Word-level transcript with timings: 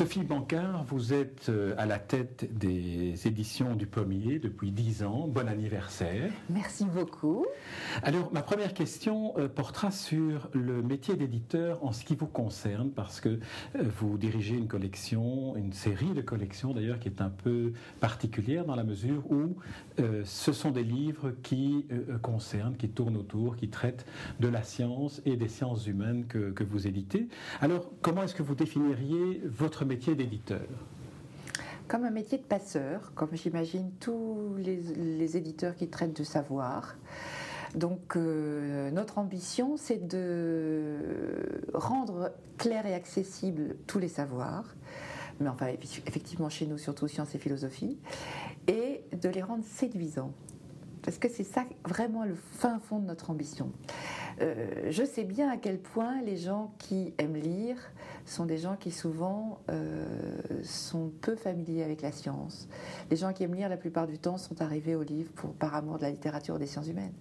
Sophie 0.00 0.24
Bancard, 0.24 0.84
vous 0.84 1.12
êtes 1.12 1.50
euh, 1.50 1.74
à 1.76 1.84
la 1.84 1.98
tête 1.98 2.48
des 2.56 3.26
éditions 3.28 3.74
du 3.74 3.86
Pommier 3.86 4.38
depuis 4.38 4.72
dix 4.72 5.02
ans. 5.02 5.28
Bon 5.28 5.46
anniversaire. 5.46 6.32
Merci 6.48 6.86
beaucoup. 6.86 7.44
Alors, 8.02 8.32
ma 8.32 8.40
première 8.40 8.72
question 8.72 9.34
euh, 9.36 9.46
portera 9.46 9.90
sur 9.90 10.48
le 10.54 10.82
métier 10.82 11.16
d'éditeur 11.16 11.84
en 11.84 11.92
ce 11.92 12.06
qui 12.06 12.16
vous 12.16 12.28
concerne, 12.28 12.92
parce 12.92 13.20
que 13.20 13.28
euh, 13.28 13.82
vous 13.98 14.16
dirigez 14.16 14.56
une 14.56 14.68
collection, 14.68 15.54
une 15.56 15.74
série 15.74 16.14
de 16.14 16.22
collections 16.22 16.72
d'ailleurs, 16.72 16.98
qui 16.98 17.08
est 17.08 17.20
un 17.20 17.28
peu 17.28 17.74
particulière 18.00 18.64
dans 18.64 18.76
la 18.76 18.84
mesure 18.84 19.30
où 19.30 19.56
ce 20.24 20.52
sont 20.52 20.70
des 20.70 20.82
livres 20.82 21.32
qui 21.42 21.86
concernent, 22.22 22.74
qui 22.74 22.88
tournent 22.88 23.18
autour, 23.18 23.56
qui 23.56 23.68
traitent 23.68 24.06
de 24.38 24.48
la 24.48 24.62
science 24.62 25.20
et 25.26 25.36
des 25.36 25.48
sciences 25.48 25.86
humaines 25.86 26.24
que, 26.26 26.52
que 26.52 26.64
vous 26.64 26.86
éditez. 26.86 27.28
Alors, 27.60 27.90
comment 28.00 28.22
est-ce 28.22 28.34
que 28.34 28.42
vous 28.42 28.54
définiriez 28.54 29.42
votre 29.44 29.84
métier 29.90 30.14
d'éditeur 30.14 30.68
Comme 31.88 32.04
un 32.04 32.10
métier 32.10 32.38
de 32.38 32.44
passeur, 32.44 33.12
comme 33.16 33.30
j'imagine 33.32 33.90
tous 33.98 34.54
les, 34.56 35.36
éditeurs 35.36 35.74
qui 35.74 35.88
traitent 35.88 36.16
de 36.16 36.22
savoir. 36.22 36.94
Donc 37.74 38.14
euh, 38.14 38.92
notre 38.92 39.18
ambition, 39.18 39.76
c'est 39.76 40.06
de 40.06 40.96
rendre 41.74 42.30
clair 42.56 42.86
et 42.86 42.94
accessible 42.94 43.74
tous 43.88 43.98
les 43.98 44.06
savoirs, 44.06 44.76
mais 45.40 45.48
enfin 45.48 45.66
effectivement 46.06 46.48
chez 46.48 46.66
nous 46.66 46.78
surtout 46.78 47.08
sciences 47.08 47.34
et 47.34 47.38
philosophie, 47.38 47.98
et 48.68 49.02
de 49.20 49.28
les 49.28 49.42
rendre 49.42 49.64
séduisants. 49.64 50.32
Parce 51.02 51.18
que 51.18 51.28
c'est 51.28 51.44
ça 51.44 51.64
vraiment 51.84 52.24
le 52.24 52.36
fin 52.36 52.78
fond 52.78 53.00
de 53.00 53.06
notre 53.06 53.30
ambition. 53.30 53.72
Euh, 54.40 54.90
je 54.90 55.04
sais 55.04 55.24
bien 55.24 55.50
à 55.50 55.56
quel 55.56 55.78
point 55.78 56.22
les 56.22 56.36
gens 56.36 56.72
qui 56.78 57.12
aiment 57.18 57.36
lire 57.36 57.76
sont 58.24 58.46
des 58.46 58.56
gens 58.56 58.76
qui 58.76 58.90
souvent 58.90 59.58
euh, 59.70 60.04
sont 60.62 61.10
peu 61.20 61.36
familiers 61.36 61.82
avec 61.82 62.00
la 62.00 62.12
science. 62.12 62.68
Les 63.10 63.16
gens 63.16 63.32
qui 63.32 63.42
aiment 63.44 63.54
lire 63.54 63.68
la 63.68 63.76
plupart 63.76 64.06
du 64.06 64.18
temps 64.18 64.38
sont 64.38 64.62
arrivés 64.62 64.94
au 64.94 65.02
livre 65.02 65.30
pour, 65.32 65.52
par 65.52 65.74
amour 65.74 65.98
de 65.98 66.02
la 66.02 66.10
littérature 66.10 66.54
ou 66.54 66.58
des 66.58 66.66
sciences 66.66 66.88
humaines. 66.88 67.12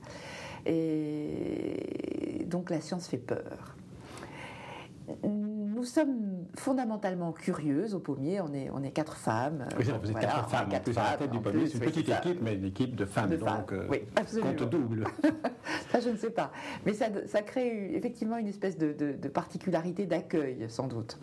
Et 0.65 2.45
donc 2.47 2.69
la 2.69 2.79
science 2.79 3.07
fait 3.07 3.17
peur 3.17 3.75
nous 5.79 5.85
sommes 5.85 6.45
fondamentalement 6.55 7.31
curieuses 7.31 7.95
au 7.95 7.99
pommier. 7.99 8.41
On 8.41 8.53
est, 8.53 8.69
on 8.71 8.83
est 8.83 8.91
quatre 8.91 9.15
femmes. 9.15 9.65
vous 9.77 9.89
êtes 9.89 10.19
quatre 10.19 10.49
femmes. 10.49 10.69
en 10.73 10.79
plus, 10.79 10.97
à 10.97 11.11
la 11.11 11.17
tête 11.17 11.31
du 11.31 11.39
pommier, 11.39 11.67
c'est 11.67 11.77
une 11.77 11.85
petite 11.85 12.09
équipe, 12.09 12.41
mais 12.41 12.55
une 12.55 12.65
équipe 12.65 12.95
de 12.95 13.05
femmes. 13.05 13.35
donc, 13.37 13.71
euh, 13.71 13.87
oui, 13.89 14.01
compte 14.41 14.69
double. 14.69 15.05
ça, 15.91 16.01
je 16.01 16.09
ne 16.09 16.17
sais 16.17 16.31
pas. 16.31 16.51
Mais 16.85 16.93
ça, 16.93 17.05
ça 17.27 17.41
crée 17.41 17.95
effectivement 17.95 18.37
une 18.37 18.47
espèce 18.47 18.77
de, 18.77 18.91
de, 18.91 19.27
particularité 19.29 20.05
d'accueil, 20.05 20.65
sans 20.67 20.87
doute. 20.87 21.17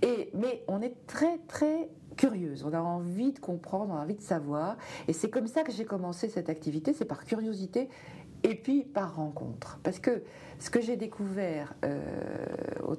Et, 0.00 0.30
mais 0.32 0.64
on 0.66 0.80
est 0.80 0.94
très, 1.06 1.38
très 1.46 1.90
curieuse. 2.16 2.64
On 2.64 2.72
a 2.72 2.80
envie 2.80 3.32
de 3.32 3.38
comprendre, 3.38 3.92
on 3.92 3.96
a 3.98 4.02
envie 4.02 4.14
de 4.14 4.22
savoir. 4.22 4.76
Et 5.08 5.12
c'est 5.12 5.28
comme 5.28 5.46
ça 5.46 5.62
que 5.62 5.72
j'ai 5.72 5.84
commencé 5.84 6.28
cette 6.28 6.48
activité. 6.48 6.94
C'est 6.94 7.04
par 7.04 7.24
curiosité 7.24 7.90
et 8.44 8.54
puis 8.54 8.84
par 8.84 9.16
rencontre. 9.16 9.78
Parce 9.82 9.98
que 9.98 10.22
ce 10.58 10.70
que 10.70 10.80
j'ai 10.80 10.96
découvert 10.96 11.74
euh, 11.84 12.00
au, 12.86 12.94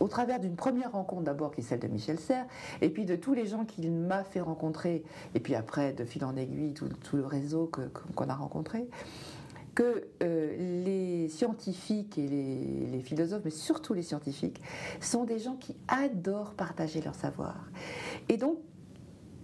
au, 0.00 0.08
travers 0.08 0.40
d'une 0.40 0.56
première 0.56 0.92
rencontre 0.92 1.22
d'abord 1.22 1.52
qui 1.52 1.60
est 1.60 1.64
celle 1.64 1.80
de 1.80 1.88
Michel 1.88 2.18
Serres, 2.18 2.46
et 2.80 2.88
puis 2.88 3.04
de 3.04 3.16
tous 3.16 3.34
les 3.34 3.46
gens 3.46 3.64
qu'il 3.64 3.90
m'a 3.90 4.24
fait 4.24 4.40
rencontrer, 4.40 5.02
et 5.34 5.40
puis 5.40 5.54
après 5.54 5.92
de 5.92 6.04
fil 6.04 6.24
en 6.24 6.36
aiguille 6.36 6.74
tout, 6.74 6.88
le 7.16 7.26
réseau 7.26 7.70
qu'on 8.14 8.28
a 8.28 8.34
rencontré, 8.34 8.88
que 9.74 10.04
euh, 10.22 10.84
les 10.84 11.28
scientifiques 11.28 12.18
et 12.18 12.26
les, 12.26 13.00
philosophes, 13.00 13.42
mais 13.44 13.50
surtout 13.50 13.94
les 13.94 14.02
scientifiques, 14.02 14.60
sont 15.00 15.24
des 15.24 15.38
gens 15.38 15.56
qui 15.56 15.76
adorent 15.88 16.54
partager 16.54 17.00
leur 17.00 17.14
savoir. 17.14 17.56
Et 18.28 18.36
donc, 18.36 18.58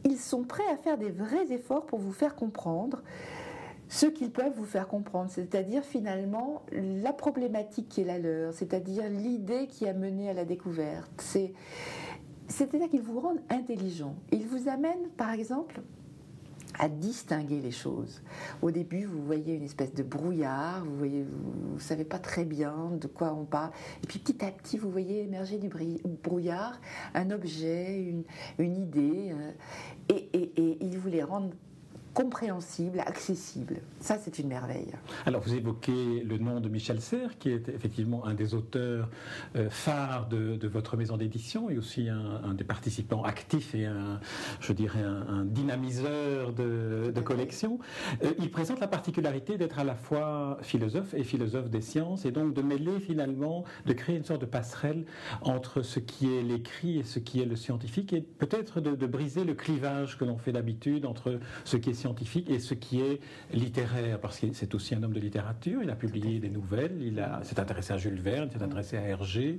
ils 0.05 0.19
sont 0.19 0.45
prêts 0.45 0.69
à 0.73 0.77
faire 0.77 0.99
des 0.99 1.11
vrais 1.11 1.51
efforts 1.51 1.87
pour 1.87 1.99
vous 1.99 2.13
faire 2.13 2.37
comprendre 2.37 3.03
ce 3.89 4.07
qu'ils 4.07 4.31
peuvent 4.31 4.53
vous 4.55 4.65
faire 4.65 4.87
comprendre, 4.87 5.31
c'est-à-dire 5.31 5.83
finalement 5.83 6.63
la 6.73 7.13
problématique 7.13 7.89
qui 7.89 8.03
est 8.03 8.05
la 8.05 8.19
leur, 8.19 8.53
c'est-à-dire 8.53 9.09
l'idée 9.09 9.67
qui 9.67 9.89
a 9.89 9.95
mené 9.95 10.29
à 10.29 10.35
la 10.35 10.45
découverte. 10.45 11.11
C'est, 11.19 11.55
c'est-à-dire 12.49 12.89
qu'ils 12.89 13.03
vous 13.03 13.21
rendent 13.21 13.43
intelligent. 13.51 14.15
Ils 14.31 14.47
vous 14.47 14.69
amènent, 14.69 15.09
par 15.17 15.31
exemple, 15.31 15.81
à 16.79 16.89
distinguer 16.89 17.61
les 17.61 17.71
choses. 17.71 18.23
Au 18.63 18.71
début, 18.71 19.05
vous 19.05 19.23
voyez 19.23 19.55
une 19.55 19.65
espèce 19.65 19.95
de 19.95 20.03
brouillard, 20.03 20.85
vous 20.85 21.07
vous, 21.07 21.81
savez 21.81 22.05
pas 22.05 22.19
très 22.19 22.45
bien 22.45 22.91
de 23.01 23.07
quoi 23.07 23.35
on 23.35 23.45
parle, 23.45 23.71
et 24.03 24.07
puis 24.07 24.19
petit 24.19 24.45
à 24.45 24.51
petit, 24.51 24.79
vous 24.79 24.91
voyez 24.91 25.23
émerger 25.23 25.59
du 25.59 25.69
brouillard 25.69 26.81
un 27.15 27.31
objet, 27.31 28.01
une, 28.01 28.23
une 28.59 28.77
idée, 28.77 29.33
euh, 29.33 29.51
et, 30.09 30.29
et, 30.35 30.63
et 30.63 30.79
ils 30.85 30.99
vous 30.99 31.09
les 31.09 31.23
rendent 31.23 31.55
compréhensible, 32.19 32.99
accessible. 32.99 33.77
Ça, 34.01 34.19
c'est 34.21 34.41
une 34.41 34.49
merveille. 34.49 34.93
Alors, 35.25 35.41
vous 35.41 35.55
évoquez 35.55 36.25
le 36.25 36.39
nom 36.39 36.59
de 36.59 36.69
Michel 36.69 37.01
Serres, 37.01 37.39
qui 37.39 37.49
est 37.49 37.69
effectivement 37.69 38.27
un 38.27 38.35
des 38.35 38.55
auteurs 38.55 39.09
euh, 39.55 39.71
phares 39.71 40.27
de, 40.27 40.67
votre 40.67 40.97
maison 40.97 41.17
d'édition 41.17 41.71
et 41.71 41.79
aussi 41.79 42.09
un, 42.09 42.55
des 42.55 42.65
participants 42.65 43.23
actifs 43.23 43.73
et 43.77 43.87
un, 43.87 44.19
je 44.59 44.73
dirais, 44.73 45.01
un, 45.01 45.45
dynamiseur 45.45 46.53
de, 46.53 47.21
collection. 47.25 47.79
Euh, 48.25 48.33
il 48.41 48.51
présente 48.51 48.81
la 48.81 48.89
particularité 48.89 49.57
d'être 49.57 49.79
à 49.79 49.85
la 49.85 49.95
fois 49.95 50.59
philosophe 50.63 51.15
et 51.15 51.23
philosophe 51.23 51.71
des 51.71 51.83
sciences 51.83 52.25
et 52.25 52.33
donc 52.33 52.53
de 52.53 52.63
mêler 52.63 52.99
finalement, 52.99 53.63
de 53.87 53.93
créer 53.93 54.17
une 54.17 54.25
sorte 54.25 54.41
de 54.41 54.47
passerelle 54.47 55.05
entre 55.43 55.83
ce 55.83 56.01
qui 56.01 56.35
est 56.35 56.43
l'écrit 56.43 56.99
et 56.99 57.05
ce 57.05 57.21
qui 57.21 57.41
est 57.41 57.47
le 57.47 57.55
scientifique 57.55 58.13
et 58.13 58.23
peut-être 58.23 58.81
de, 58.81 58.97
de 58.97 59.07
briser 59.07 59.45
le 59.45 59.55
clivage 59.55 60.19
que 60.19 60.25
l'on 60.25 60.39
fait 60.39 60.53
d'habitude 60.53 61.07
entre 61.07 61.39
ce 61.65 61.77
qui 61.77 61.91
est 61.91 61.95
scientifique 61.95 62.08
scientifique 62.09 62.49
et 62.49 62.59
ce 62.59 62.75
qui 62.75 63.01
est 63.01 63.21
littéraire, 63.53 64.19
parce 64.19 64.39
que 64.39 64.47
c'est 64.53 64.75
aussi 64.75 64.95
un 64.95 65.03
homme 65.03 65.13
de 65.13 65.21
littérature. 65.21 65.83
Il 65.83 65.91
a 65.91 65.95
publié 65.95 66.39
des 66.39 66.49
nouvelles, 66.49 66.97
il 67.01 67.25
s'est 67.43 67.61
intéressé 67.61 67.93
à 67.93 67.99
Jules 67.99 68.21
Verne, 68.21 68.49
il 68.51 68.59
s'est 68.59 68.65
intéressé 68.65 68.97
à 68.97 69.03
Hergé. 69.03 69.59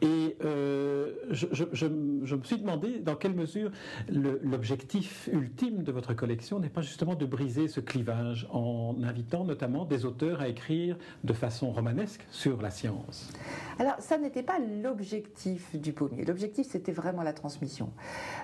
Et 0.00 0.36
euh, 0.44 1.12
je, 1.30 1.86
me 1.86 2.44
suis 2.44 2.58
demandé 2.58 3.00
dans 3.00 3.16
quelle 3.16 3.34
mesure 3.34 3.70
l'objectif 4.08 5.28
ultime 5.32 5.82
de 5.82 5.90
votre 5.90 6.14
collection 6.14 6.60
n'est 6.60 6.68
pas 6.68 6.82
justement 6.82 7.14
de 7.14 7.26
briser 7.26 7.66
ce 7.66 7.80
clivage 7.80 8.46
en 8.52 8.96
invitant 9.02 9.44
notamment 9.44 9.84
des 9.84 10.04
auteurs 10.04 10.40
à 10.40 10.48
écrire 10.48 10.96
de 11.24 11.32
façon 11.32 11.72
romanesque 11.72 12.24
sur 12.30 12.62
la 12.62 12.70
science. 12.70 13.32
Alors, 13.78 13.94
ça 13.98 14.18
n'était 14.18 14.42
pas 14.42 14.58
l'objectif 14.58 15.74
du 15.74 15.92
pommier. 15.92 16.24
L'objectif, 16.24 16.68
c'était 16.68 16.92
vraiment 16.92 17.22
la 17.22 17.32
transmission. 17.32 17.90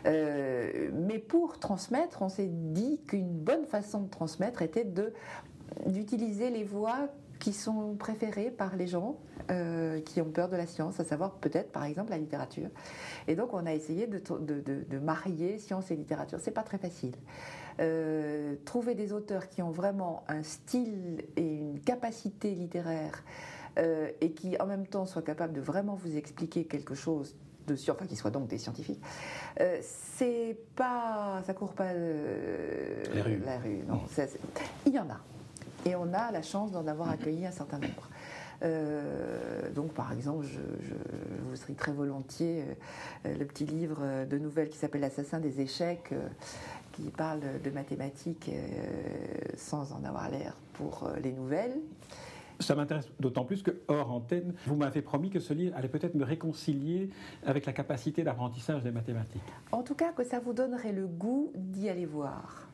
Euh, 0.07 0.91
mais 0.93 1.19
pour 1.19 1.59
transmettre, 1.59 2.23
on 2.23 2.29
s'est 2.29 2.51
dit 2.51 3.01
qu'une 3.07 3.36
bonne 3.37 3.65
façon 3.67 4.03
de 4.03 4.09
transmettre 4.09 4.63
était 4.63 4.85
de 4.85 5.13
d'utiliser 5.87 6.51
les 6.51 6.65
voix 6.65 7.09
qui 7.39 7.53
sont 7.53 7.95
préférées 7.97 8.51
par 8.51 8.77
les 8.77 8.87
gens 8.87 9.17
euh, 9.51 10.01
qui 10.01 10.21
ont 10.21 10.31
peur 10.31 10.49
de 10.49 10.57
la 10.57 10.67
science, 10.67 10.99
à 11.01 11.05
savoir 11.05 11.35
peut-être 11.35 11.71
par 11.71 11.85
exemple 11.85 12.11
la 12.11 12.19
littérature. 12.19 12.69
Et 13.29 13.35
donc 13.35 13.53
on 13.53 13.67
a 13.67 13.75
essayé 13.75 14.07
de, 14.07 14.19
de, 14.19 14.85
de, 14.89 14.99
marier 14.99 15.59
science 15.59 15.91
et 15.91 15.97
littérature. 15.97 16.39
C'est 16.41 16.51
pas 16.51 16.63
très 16.63 16.79
facile. 16.79 17.15
Euh, 17.79 18.57
trouver 18.65 18.95
des 18.95 19.13
auteurs 19.13 19.49
qui 19.49 19.63
ont 19.63 19.71
vraiment 19.71 20.25
un 20.29 20.43
style 20.43 21.23
et 21.37 21.57
une 21.59 21.81
capacité 21.81 22.53
littéraire 22.53 23.23
euh, 23.79 24.11
et 24.21 24.33
qui 24.33 24.59
en 24.59 24.67
même 24.67 24.87
temps 24.87 25.05
soient 25.05 25.23
capables 25.23 25.53
de 25.53 25.61
vraiment 25.61 25.95
vous 25.95 26.17
expliquer 26.17 26.65
quelque 26.65 26.95
chose 26.95 27.37
dessus, 27.67 27.91
enfin 27.91 28.07
qui 28.07 28.17
soient 28.17 28.31
donc 28.31 28.49
des 28.49 28.59
scientifiques, 28.59 29.01
euh, 29.61 29.79
c'est 29.83 30.57
pas, 30.75 31.43
ça 31.47 31.55
court 31.55 31.73
pas 31.73 31.85
euh, 31.85 33.05
la 33.15 33.59
rue. 33.59 33.83
non, 33.89 34.01
il 34.87 34.93
y 34.93 34.99
en 34.99 35.11
a, 35.11 35.21
et 35.85 35.95
on 35.95 36.13
a 36.13 36.31
la 36.31 36.43
chance 36.43 36.73
d'en 36.73 36.87
avoir 36.87 37.11
accueilli 37.11 37.47
un 37.47 37.53
certain 37.53 37.79
nombre. 37.79 38.09
Euh, 38.63 39.71
donc, 39.73 39.93
par 39.93 40.13
exemple, 40.13 40.47
je, 40.47 40.95
vous 41.49 41.57
serai 41.57 41.75
très 41.75 41.93
volontiers 41.93 42.65
le 43.25 43.45
petit 43.45 43.67
livre 43.67 44.25
de 44.25 44.39
nouvelles 44.39 44.71
qui 44.71 44.79
s'appelle 44.79 45.03
L'assassin 45.03 45.41
des 45.41 45.61
échecs, 45.61 46.15
qui 46.93 47.03
parle 47.11 47.41
de 47.63 47.71
mathématiques 47.71 48.51
sans 49.57 49.93
en 49.93 50.03
avoir 50.05 50.31
l'air 50.31 50.57
pour 50.73 51.11
les 51.23 51.33
nouvelles. 51.33 51.77
Ça 52.61 52.75
m'intéresse 52.75 53.09
d'autant 53.21 53.45
plus 53.45 53.63
que, 53.63 53.71
hors 53.89 54.11
antenne, 54.11 54.55
vous 54.67 54.77
m'avez 54.77 55.03
promis 55.03 55.31
que 55.31 55.41
ce 55.41 55.53
livre 55.53 55.77
allait 55.77 55.89
peut-être 55.89 56.15
me 56.15 56.25
réconcilier 56.25 57.11
avec 57.45 57.67
la 57.67 57.73
capacité 57.73 58.25
d'apprentissage 58.25 58.83
des 58.83 58.91
mathématiques. 58.91 59.43
En 59.73 59.83
tout 59.83 59.95
cas, 59.95 60.13
que 60.13 60.25
ça 60.25 60.39
vous 60.39 60.53
donnerait 60.53 60.93
le 60.93 61.07
goût 61.07 61.53
d'y 61.55 61.89
aller 61.89 62.07
voir. 62.07 62.69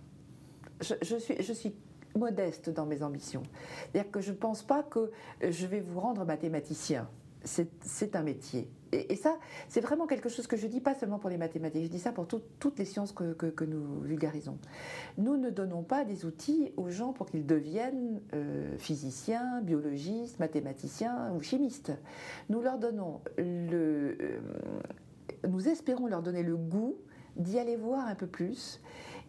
Je, 0.81 1.17
suis, 1.17 1.55
suis 1.55 1.75
modeste 2.17 2.71
dans 2.71 2.87
mes 2.87 3.03
ambitions. 3.03 3.43
C'est-à-dire 3.93 4.11
que 4.11 4.21
je 4.21 4.31
ne 4.31 4.37
pense 4.37 4.63
pas 4.63 4.83
que 4.83 5.11
je 5.41 5.67
vais 5.67 5.81
vous 5.81 6.01
rendre 6.01 6.25
mathématicien. 6.25 7.09
c'est 7.45 8.17
un 8.17 8.23
métier. 8.23 8.69
Et, 8.93 9.17
ça, 9.17 9.39
c'est 9.69 9.81
vraiment 9.81 10.07
quelque 10.07 10.29
chose 10.29 10.47
que 10.47 10.57
je 10.57 10.67
dis 10.67 10.81
pas 10.81 10.95
seulement 10.95 11.19
pour 11.19 11.31
les 11.31 11.39
mathématiques, 11.39 11.85
je 11.85 11.89
dis 11.89 11.99
ça 11.99 12.13
pour 12.13 12.27
toutes 12.27 12.79
les 12.79 12.85
sciences 12.85 13.13
que, 13.13 13.65
nous 13.65 14.01
vulgarisons. 14.01 14.59
Nous 15.17 15.37
ne 15.37 15.49
donnons 15.51 15.83
pas 15.83 16.05
des 16.05 16.27
outils 16.27 16.73
aux 16.77 16.91
gens 16.91 17.13
pour 17.13 17.27
qu'ils 17.27 17.47
deviennent 17.47 18.21
euh, 18.35 18.77
physiciens, 18.77 19.63
biologistes, 19.63 20.39
mathématiciens 20.39 21.33
ou 21.35 21.41
chimistes. 21.41 21.93
Nous 22.51 22.61
leur 22.61 22.79
donnons 22.79 23.21
le. 23.39 24.17
Euh, 24.21 24.41
nous 25.49 25.69
espérons 25.69 26.07
leur 26.07 26.23
donner 26.23 26.43
le 26.43 26.57
goût 26.57 26.97
d'y 27.37 27.59
aller 27.59 27.77
voir 27.77 28.07
un 28.07 28.15
peu 28.15 28.27
plus 28.27 28.81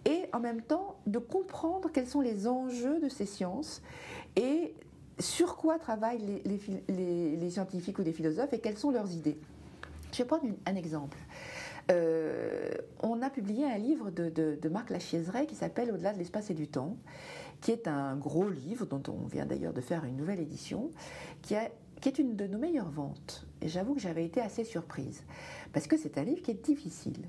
et 0.05 0.25
en 0.33 0.39
même 0.39 0.61
temps 0.61 0.97
de 1.07 1.17
comprendre 1.19 1.89
quels 1.91 2.07
sont 2.07 2.21
les 2.21 2.47
enjeux 2.47 2.99
de 2.99 3.09
ces 3.09 3.25
sciences 3.25 3.81
et 4.35 4.73
sur 5.23 5.55
quoi 5.55 5.79
travaillent 5.79 6.41
les, 6.45 7.49
scientifiques 7.49 7.99
ou 7.99 8.03
les 8.03 8.13
philosophes 8.13 8.53
et 8.53 8.59
quelles 8.59 8.77
sont 8.77 8.91
leurs 8.91 9.11
idées. 9.13 9.37
Je 10.11 10.19
vais 10.19 10.25
prendre 10.25 10.43
un 10.65 10.75
exemple. 10.75 11.17
Euh, 11.91 12.71
on 13.01 13.21
a 13.21 13.29
publié 13.29 13.65
un 13.65 13.77
livre 13.77 14.11
de, 14.11 14.69
Marc 14.69 14.89
Lachiéseret 14.89 15.47
qui 15.47 15.55
s'appelle 15.55 15.91
Au-delà 15.91 16.13
de 16.13 16.19
l'espace 16.19 16.49
et 16.49 16.53
du 16.53 16.67
temps, 16.67 16.95
qui 17.61 17.71
est 17.71 17.87
un 17.87 18.15
gros 18.15 18.49
livre 18.49 18.85
dont 18.85 19.03
on 19.07 19.25
vient 19.25 19.45
d'ailleurs 19.45 19.73
de 19.73 19.81
faire 19.81 20.05
une 20.05 20.17
nouvelle 20.17 20.39
édition, 20.39 20.91
qui, 21.41 21.55
qui 22.01 22.09
est 22.09 22.19
une 22.19 22.35
de 22.35 22.45
nos 22.47 22.57
meilleures 22.57 22.91
ventes. 22.91 23.45
Et 23.61 23.69
j'avoue 23.69 23.95
que 23.95 24.01
j'avais 24.01 24.25
été 24.25 24.41
assez 24.41 24.63
surprise, 24.63 25.23
parce 25.71 25.87
que 25.87 25.97
c'est 25.97 26.17
un 26.17 26.23
livre 26.23 26.41
qui 26.41 26.51
est 26.51 26.65
difficile. 26.65 27.27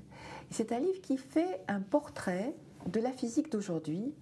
C'est 0.51 0.71
un 0.71 0.79
livre 0.79 1.01
qui 1.01 1.17
fait 1.17 1.61
un 1.67 1.81
portrait 1.81 2.53
de 2.85 2.99
la 2.99 3.11
physique 3.11 3.51
d'aujourd'hui 3.51 4.13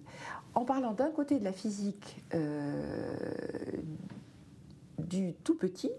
en 0.54 0.64
parlant 0.64 0.92
d'un 0.92 1.10
côté 1.10 1.38
de 1.38 1.44
la 1.44 1.52
physique 1.52 2.22
euh, 2.34 3.16
du 4.98 5.34
tout 5.44 5.54
petit 5.54 5.90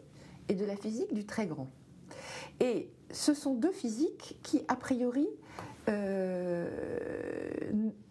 et 0.50 0.56
de 0.56 0.66
la 0.66 0.76
physique 0.76 1.14
du 1.14 1.26
très 1.26 1.48
grand. 1.48 1.70
Et 2.60 2.90
ce 3.12 3.34
sont 3.34 3.56
deux 3.56 3.72
physiques 3.72 4.40
qui, 4.44 4.64
a 4.68 4.76
priori, 4.76 5.28
euh, 5.88 6.68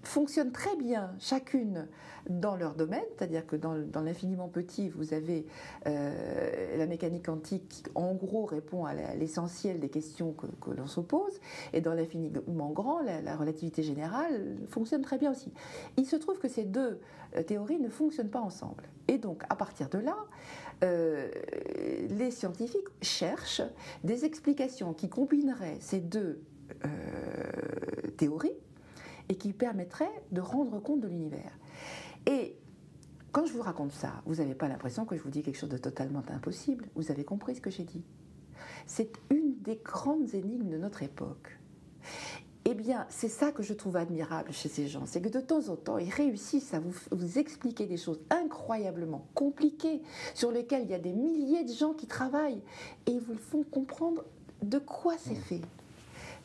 fonctionnent 0.03 0.53
très 0.53 0.77
bien 0.77 1.13
chacune 1.19 1.89
dans 2.29 2.57
leur 2.57 2.75
domaine, 2.75 3.05
c'est-à-dire 3.17 3.47
que 3.47 3.57
dans, 3.57 4.01
l'infiniment 4.01 4.49
petit, 4.49 4.89
vous 4.91 5.13
avez 5.13 5.47
euh, 5.87 6.77
la 6.79 6.87
mécanique 6.87 7.27
quantique 7.27 7.69
qui, 7.69 7.83
en 7.95 8.15
gros, 8.15 8.45
répond 8.45 8.85
à 8.85 8.95
l'essentiel 9.17 9.81
des 9.81 9.89
questions 9.89 10.33
que, 10.33 10.71
l'on 10.71 10.87
se 10.87 11.01
pose, 11.01 11.41
et 11.73 11.81
dans 11.81 11.95
l'infiniment 11.95 12.71
grand, 12.71 13.01
la, 13.01 13.37
relativité 13.37 13.83
générale 13.83 14.57
fonctionne 14.69 15.03
très 15.03 15.19
bien 15.19 15.33
aussi. 15.33 15.53
Il 15.97 16.07
se 16.07 16.17
trouve 16.17 16.39
que 16.39 16.49
ces 16.49 16.65
deux 16.65 17.01
euh, 17.37 17.43
théories 17.43 17.81
ne 17.81 17.89
fonctionnent 17.89 18.31
pas 18.31 18.41
ensemble. 18.41 18.85
Et 19.09 19.19
donc, 19.19 19.43
à 19.49 19.57
partir 19.57 19.89
de 19.89 19.99
là, 19.99 20.17
les 20.83 22.31
scientifiques 22.31 22.89
cherchent 23.01 23.63
des 24.03 24.27
explications 24.27 24.93
qui 24.93 25.09
combineraient 25.09 25.79
ces 25.81 25.99
deux 25.99 26.43
théorie 28.17 28.53
et 29.29 29.37
qui 29.37 29.53
permettrait 29.53 30.11
de 30.33 30.41
rendre 30.41 30.81
compte 30.81 31.01
de 31.01 31.09
l'univers. 31.09 31.59
Et 32.27 32.57
quand 33.33 33.47
je 33.47 33.53
vous 33.53 33.63
raconte 33.63 33.93
ça, 33.93 34.23
vous 34.27 34.37
n'avez 34.37 34.55
pas 34.55 34.69
l'impression 34.69 35.05
que 35.05 35.17
je 35.17 35.23
vous 35.23 35.31
dis 35.31 35.43
quelque 35.43 35.59
chose 35.59 35.71
de 35.71 35.79
totalement 35.79 36.23
impossible. 36.29 36.87
Vous 36.95 37.11
avez 37.11 37.25
compris 37.25 37.57
ce 37.57 37.61
que 37.61 37.71
j'ai 37.71 37.85
dit. 37.85 38.05
C'est 38.87 39.13
une 39.31 39.61
des 39.63 39.77
grandes 39.77 40.35
énigmes 40.35 40.69
de 40.69 40.79
notre 40.79 41.03
époque. 41.03 41.59
Eh 42.67 42.75
bien, 42.75 43.07
c'est 43.11 43.29
ça 43.29 43.53
que 43.53 43.63
je 43.63 43.75
trouve 43.75 43.97
admirable 43.97 44.53
chez 44.53 44.71
ces 44.71 44.89
gens, 44.89 45.05
c'est 45.05 45.21
que 45.21 45.29
de 45.29 45.41
temps 45.41 45.69
en 45.69 45.77
temps, 45.77 45.99
ils 45.99 46.11
réussissent 46.11 46.73
à 46.73 46.81
vous, 46.81 46.95
vous, 47.11 47.39
expliquer 47.39 47.85
des 47.85 47.99
choses 47.99 48.21
incroyablement 48.31 49.27
compliquées, 49.35 50.01
sur 50.35 50.51
lesquelles 50.51 50.85
il 50.85 50.91
y 50.91 50.95
a 50.95 50.99
des 50.99 51.13
milliers 51.13 51.65
de 51.65 51.73
gens 51.73 51.93
qui 51.93 52.07
travaillent, 52.07 52.63
et 53.07 53.11
ils 53.11 53.21
vous 53.21 53.35
font 53.35 53.65
comprendre 53.65 54.25
de 54.63 54.79
quoi 54.79 55.17
c'est 55.19 55.35
fait 55.35 55.61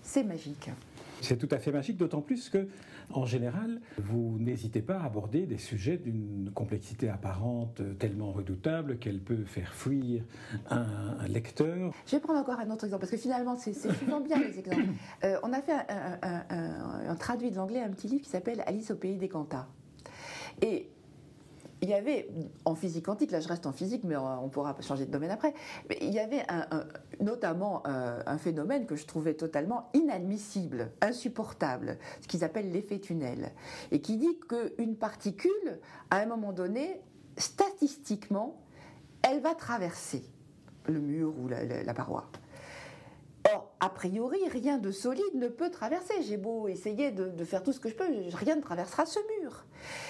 c'est 0.10 0.24
magique. 0.24 0.72
C'est 1.22 1.38
tout 1.38 1.54
à 1.54 1.60
fait 1.60 1.72
magique, 1.72 1.98
d'autant 1.98 2.22
plus 2.22 2.50
que, 2.50 2.68
en 3.12 3.26
général, 3.26 3.80
vous 3.98 4.38
n'hésitez 4.40 4.82
pas 4.82 4.98
à 4.98 5.06
aborder 5.06 5.46
des 5.46 5.60
sujets 5.60 5.98
d'une 5.98 6.50
complexité 6.56 7.10
apparente 7.10 7.82
tellement 8.00 8.32
redoutable 8.32 8.98
qu'elle 8.98 9.20
peut 9.20 9.44
faire 9.46 9.74
fuir 9.74 10.24
un, 10.72 11.28
lecteur. 11.28 11.94
Je 12.08 12.16
vais 12.16 12.22
prendre 12.22 12.40
encore 12.40 12.60
un 12.60 12.72
autre 12.72 12.86
exemple, 12.86 13.02
parce 13.02 13.12
que 13.12 13.18
finalement, 13.18 13.56
c'est 13.56 13.74
souvent 13.74 14.20
bien 14.20 14.40
les 14.40 14.58
exemples. 14.58 14.82
Euh, 15.24 15.38
on 15.44 15.52
a 15.52 15.62
fait 15.62 15.74
un, 15.74 17.16
traduit 17.16 17.52
de 17.52 17.58
l'anglais 17.58 17.82
un 17.82 17.90
petit 17.90 18.08
livre 18.08 18.24
qui 18.24 18.30
s'appelle 18.30 18.64
Alice 18.66 18.90
au 18.92 18.96
pays 18.96 19.18
des 19.18 19.28
cantats. 19.28 19.68
Et 20.62 20.88
il 21.82 21.90
y 21.90 21.94
avait, 21.94 22.30
en 22.66 22.76
physique 22.76 23.06
quantique, 23.06 23.32
là 23.32 23.40
je 23.40 23.48
reste 23.48 23.66
en 23.66 23.72
physique, 23.72 24.04
mais 24.04 24.16
on 24.18 24.50
pourra 24.50 24.76
changer 24.82 25.06
de 25.06 25.12
domaine 25.12 25.32
après, 25.32 25.54
mais 25.90 25.98
il 26.02 26.10
y 26.10 26.20
avait 26.20 26.46
notamment 27.22 27.84
euh, 27.88 28.22
un, 28.26 28.38
phénomène 28.38 28.86
que 28.86 28.96
je 28.96 29.06
trouvais 29.06 29.34
totalement 29.34 29.90
inadmissible, 29.94 30.92
insupportable, 31.02 31.98
ce 32.22 32.28
qu'ils 32.28 32.44
appellent 32.44 32.72
l'effet 32.72 33.00
tunnel, 33.00 33.52
et 33.92 34.02
qui 34.02 34.18
dit 34.18 34.40
qu'une 34.48 34.96
particule, 34.96 35.80
à 36.10 36.18
un 36.18 36.26
moment 36.26 36.52
donné, 36.52 37.02
statistiquement, 37.38 38.62
elle 39.22 39.42
va 39.42 39.56
traverser 39.56 40.24
le 40.86 41.00
mur 41.00 41.34
ou 41.40 41.48
la 41.48 41.94
paroi. 41.94 42.30
A 43.82 43.90
priori, 43.90 44.40
rien 44.50 44.78
de 44.78 44.92
solide 44.92 45.36
ne 45.36 45.48
peut 45.48 45.70
traverser. 45.70 46.22
J'ai 46.22 46.36
beau 46.36 46.68
essayer 46.68 47.12
de, 47.12 47.44
faire 47.46 47.64
tout 47.64 47.72
ce 47.72 47.80
que 47.80 47.88
je 47.88 47.96
peux, 47.96 48.06
rien 48.34 48.58
ne 48.58 48.62
traversera 48.62 49.06
ce 49.06 49.20
mur. 49.40 49.64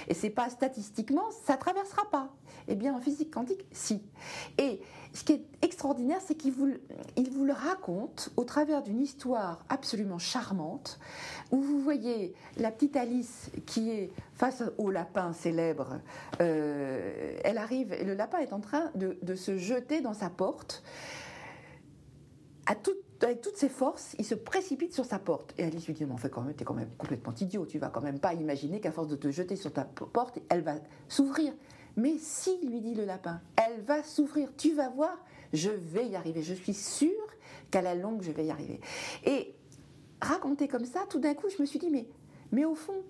Et 0.08 0.16
c'est 0.16 0.32
pas 0.32 0.50
statistiquement, 0.50 1.30
ça 1.46 1.56
traversera 1.56 2.10
pas. 2.10 2.30
Eh 2.68 2.76
bien, 2.76 2.96
en 2.96 3.00
physique 3.00 3.32
quantique, 3.32 3.66
si. 3.72 4.02
Et 4.58 4.82
ce 5.14 5.24
qui 5.24 5.34
est 5.34 5.46
extraordinaire, 5.62 6.20
c'est 6.26 6.36
qu'il 6.36 6.54
vous, 6.54 6.66
le 6.66 7.54
raconte 7.54 8.32
au 8.38 8.44
travers 8.44 8.82
d'une 8.82 9.02
histoire 9.02 9.64
absolument 9.70 10.20
charmante, 10.20 11.00
où 11.52 11.62
vous 11.62 11.80
voyez 11.80 12.34
la 12.58 12.72
petite 12.72 12.96
Alice 12.96 13.52
qui 13.66 13.92
est 13.92 14.12
face 14.34 14.64
au 14.78 14.90
lapin 14.90 15.34
célèbre. 15.34 16.00
Euh, 16.42 17.40
elle 17.44 17.58
arrive, 17.58 17.96
le 18.04 18.14
lapin 18.14 18.40
est 18.40 18.54
en 18.54 18.60
train 18.60 18.92
de, 18.96 19.36
se 19.36 19.58
jeter 19.58 20.02
dans 20.02 20.14
sa 20.14 20.30
porte. 20.30 20.84
À 22.66 22.76
avec 23.26 23.42
toutes 23.42 23.58
ses 23.58 23.70
forces, 23.70 24.16
il 24.18 24.26
se 24.26 24.36
précipite 24.36 24.94
sur 24.94 25.06
sa 25.06 25.20
porte. 25.20 25.54
Et 25.58 25.66
Alice 25.66 25.88
lui 25.88 25.94
dit, 25.94 26.06
mais 26.06 26.14
en 26.14 26.18
fait, 26.18 26.30
quand 26.30 26.42
même, 26.42 26.54
t'es 26.54 26.64
quand 26.64 26.74
même 26.74 26.92
complètement 26.98 27.34
idiot. 27.40 27.66
Tu 27.66 27.78
vas 27.78 27.90
quand 27.90 28.02
même 28.02 28.20
pas 28.20 28.34
imaginer 28.34 28.80
qu'à 28.80 28.92
force 28.92 29.08
de 29.08 29.16
te 29.16 29.30
jeter 29.30 29.56
sur 29.56 29.74
ta 29.74 29.84
porte, 29.84 30.40
elle 30.50 30.62
va 30.62 30.76
s'ouvrir. 31.08 31.54
Mais 31.98 32.18
si, 32.18 32.58
lui 32.66 32.82
dit 32.82 32.96
le 32.96 33.06
lapin, 33.06 33.42
elle 33.58 33.82
va 33.82 34.04
s'ouvrir. 34.04 34.50
Tu 34.56 34.74
vas 34.74 34.90
voir, 34.90 35.18
je 35.54 35.70
vais 35.70 36.08
y 36.08 36.16
arriver. 36.16 36.42
Je 36.42 36.54
suis 36.54 36.74
sûre 36.74 37.10
qu'à 37.72 37.82
la 37.82 37.96
longue, 37.96 38.22
je 38.22 38.32
vais 38.32 38.46
y 38.46 38.52
arriver. 38.52 38.80
Et 39.26 39.54
raconté 40.22 40.68
comme 40.68 40.86
ça, 40.86 41.02
tout 41.10 41.20
d'un 41.20 41.34
coup, 41.34 41.50
je 41.50 41.62
me 41.62 41.66
suis 41.68 41.80
dit, 41.80 41.90
mais, 41.90 42.08
mais 42.52 42.66
au 42.66 42.76
fond, 42.76 43.04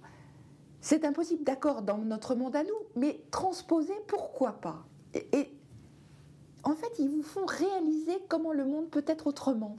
c'est 0.82 1.06
impossible, 1.06 1.44
d'accord, 1.44 1.82
dans 1.82 1.98
notre 1.98 2.36
monde 2.36 2.56
à 2.56 2.64
nous, 2.64 2.70
mais 2.96 3.22
transposer, 3.32 3.94
pourquoi 4.08 4.54
pas? 4.54 4.86
Et 5.14 5.52
en 6.64 6.74
fait, 6.74 7.00
ils 7.00 7.10
vous 7.10 7.24
font 7.24 7.46
réaliser 7.46 8.18
comment 8.28 8.54
le 8.54 8.66
monde 8.66 8.90
peut 8.90 9.04
être 9.08 9.28
autrement. 9.28 9.76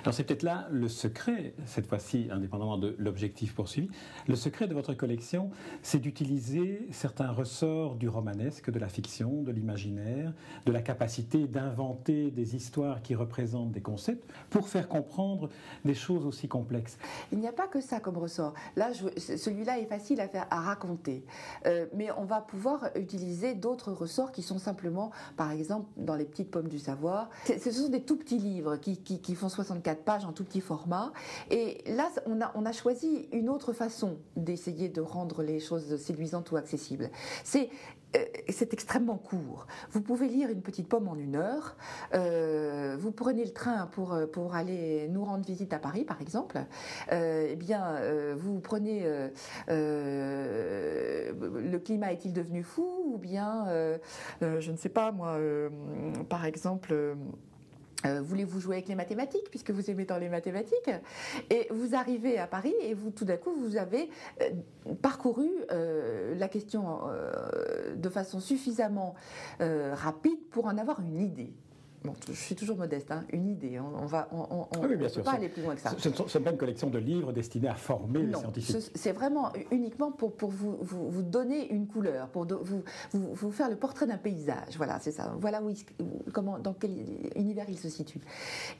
Alors 0.00 0.14
c'est 0.14 0.24
peut-être 0.24 0.42
là 0.42 0.66
le 0.70 0.88
secret, 0.88 1.54
cette 1.66 1.86
fois-ci, 1.86 2.28
indépendamment 2.30 2.78
de 2.78 2.94
l'objectif 2.98 3.54
poursuivi, 3.54 3.90
le 4.26 4.36
secret 4.36 4.66
de 4.66 4.74
votre 4.74 4.94
collection, 4.94 5.50
c'est 5.82 5.98
d'utiliser 5.98 6.86
certains 6.90 7.30
ressorts 7.30 7.96
du 7.96 8.08
romanesque, 8.08 8.70
de 8.70 8.78
la 8.78 8.88
fiction, 8.88 9.42
de 9.42 9.52
l'imaginaire, 9.52 10.32
de 10.66 10.72
la 10.72 10.82
capacité 10.82 11.46
d'inventer 11.46 12.30
des 12.30 12.56
histoires 12.56 13.02
qui 13.02 13.14
représentent 13.14 13.72
des 13.72 13.80
concepts 13.80 14.28
pour 14.50 14.68
faire 14.68 14.88
comprendre 14.88 15.48
des 15.84 15.94
choses 15.94 16.26
aussi 16.26 16.48
complexes. 16.48 16.98
Il 17.30 17.38
n'y 17.38 17.48
a 17.48 17.52
pas 17.52 17.66
que 17.66 17.80
ça 17.80 18.00
comme 18.00 18.18
ressort. 18.18 18.54
Là, 18.76 18.90
celui-là 19.16 19.78
est 19.78 19.86
facile 19.86 20.20
à 20.20 20.60
raconter, 20.60 21.24
euh, 21.66 21.86
mais 21.94 22.10
on 22.12 22.24
va 22.24 22.40
pouvoir 22.40 22.90
utiliser 22.96 23.54
d'autres 23.54 23.92
ressorts 23.92 24.32
qui 24.32 24.42
sont 24.42 24.58
simplement, 24.58 25.10
par 25.36 25.50
exemple, 25.50 25.86
dans 25.96 26.14
les 26.14 26.24
petites 26.24 26.50
pommes 26.50 26.68
du 26.68 26.78
savoir. 26.78 27.30
Ce 27.44 27.70
sont 27.70 27.88
des 27.88 28.02
tout 28.02 28.16
petits 28.16 28.38
livres 28.38 28.76
qui, 28.76 28.98
qui, 28.98 29.20
qui 29.20 29.34
font 29.34 29.48
60 29.48 29.81
quatre 29.82 30.04
pages 30.04 30.24
en 30.24 30.32
tout 30.32 30.44
petit 30.44 30.60
format. 30.60 31.12
Et 31.50 31.82
là, 31.86 32.08
on 32.26 32.40
a, 32.40 32.72
choisi 32.72 33.28
une 33.32 33.50
autre 33.50 33.72
façon 33.72 34.18
d'essayer 34.36 34.88
de 34.88 35.02
rendre 35.02 35.42
les 35.42 35.60
choses 35.60 35.96
séduisantes 35.96 36.50
ou 36.52 36.56
accessibles. 36.56 37.10
C'est 37.44 37.68
euh, 38.16 38.24
extrêmement 38.72 39.16
court. 39.16 39.66
Vous 39.90 40.00
pouvez 40.02 40.28
lire 40.28 40.50
une 40.50 40.62
petite 40.62 40.88
pomme 40.88 41.08
en 41.08 41.16
une 41.16 41.36
heure. 41.36 41.76
Euh, 42.14 42.96
vous 42.98 43.10
prenez 43.10 43.44
le 43.44 43.52
train 43.52 43.88
euh, 43.98 44.26
pour 44.26 44.54
aller 44.54 45.08
nous 45.08 45.24
rendre 45.24 45.44
visite 45.44 45.72
à 45.72 45.78
Paris, 45.78 46.04
par 46.04 46.20
exemple. 46.20 46.58
eh 47.10 47.56
bien, 47.56 47.96
vous 48.36 48.60
prenez 48.60 49.06
le 49.68 51.32
climat 51.78 52.12
est-il 52.12 52.32
devenu 52.32 52.62
fou 52.62 53.12
ou 53.14 53.18
bien, 53.18 53.66
je 54.40 54.70
ne 54.70 54.76
sais 54.76 54.88
pas 54.88 55.12
moi, 55.12 55.38
par 56.28 56.44
exemple. 56.44 56.94
Euh, 58.06 58.20
voulez-vous 58.22 58.60
jouer 58.60 58.76
avec 58.76 58.88
les 58.88 58.94
mathématiques 58.94 59.48
puisque 59.50 59.70
vous 59.70 59.90
aimez 59.90 60.06
tant 60.06 60.18
les 60.18 60.28
mathématiques? 60.28 60.90
Et 61.50 61.68
vous 61.70 61.94
arrivez 61.94 62.38
à 62.38 62.46
Paris 62.46 62.74
et 62.82 62.94
vous 62.94 63.10
tout 63.10 63.24
d'un 63.24 63.36
coup 63.36 63.52
vous 63.52 63.76
avez 63.76 64.10
euh, 64.40 64.50
parcouru 65.00 65.48
euh, 65.70 66.34
la 66.34 66.48
question 66.48 67.00
de 67.96 68.08
façon 68.08 68.40
suffisamment 68.40 69.14
rapide 69.60 70.38
pour 70.50 70.66
en 70.66 70.76
avoir 70.78 71.00
une 71.00 71.20
idée. 71.20 71.52
Bon, 72.04 72.14
je 72.28 72.32
suis 72.32 72.54
toujours 72.54 72.76
modeste, 72.76 73.10
hein, 73.10 73.24
une 73.32 73.48
idée. 73.48 73.78
On, 73.78 74.06
va, 74.06 74.28
on, 74.32 74.66
ah 74.72 74.78
oui, 74.88 74.96
bien 74.96 75.08
peut 75.08 75.22
pas 75.22 75.32
aller 75.32 75.48
plus 75.48 75.62
loin 75.62 75.74
que 75.74 75.80
ça. 75.80 75.94
Ce 75.98 76.38
n'est 76.38 76.44
pas 76.44 76.50
une 76.50 76.56
collection 76.56 76.90
de 76.90 76.98
livres 76.98 77.32
destinés 77.32 77.68
à 77.68 77.74
former 77.74 78.22
les 78.22 78.34
scientifiques. 78.34 78.90
C'est 78.94 79.12
vraiment 79.12 79.52
uniquement 79.70 80.12
pour, 80.12 80.36
pour 80.36 80.50
vous, 80.50 80.78
vous, 80.80 81.22
donner 81.22 81.72
une 81.72 81.86
couleur, 81.86 82.28
pour 82.28 82.46
vous, 82.46 82.82
vous, 83.12 83.50
faire 83.52 83.68
le 83.68 83.76
portrait 83.76 84.06
d'un 84.06 84.18
paysage. 84.18 84.76
Voilà, 84.76 84.98
c'est 85.00 85.12
ça. 85.12 85.34
Voilà 85.38 85.62
où 85.62 85.72
comment, 86.32 86.58
dans 86.58 86.74
quel 86.74 86.90
univers 87.36 87.66
il 87.68 87.78
se 87.78 87.88
situe. 87.88 88.20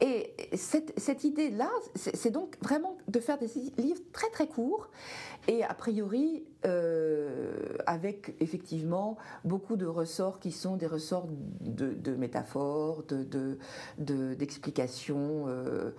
Et 0.00 0.34
cette, 0.54 0.98
cette 0.98 1.24
idée-là, 1.24 1.70
c'est 1.94 2.30
donc 2.30 2.56
vraiment 2.62 2.96
de 3.08 3.20
faire 3.20 3.38
des 3.38 3.48
livres 3.78 4.02
très 4.12 4.30
très 4.30 4.46
courts 4.46 4.88
et 5.48 5.64
a 5.64 5.74
priori 5.74 6.44
euh, 6.64 7.76
avec 7.86 8.36
effectivement 8.38 9.16
beaucoup 9.44 9.76
de 9.76 9.86
ressorts 9.86 10.38
qui 10.38 10.52
sont 10.52 10.76
des 10.76 10.86
ressorts 10.86 11.26
de, 11.60 12.14
métaphores, 12.14 13.02
d'explications. 14.36 15.46
De, 15.46 15.50
euh, 15.50 15.90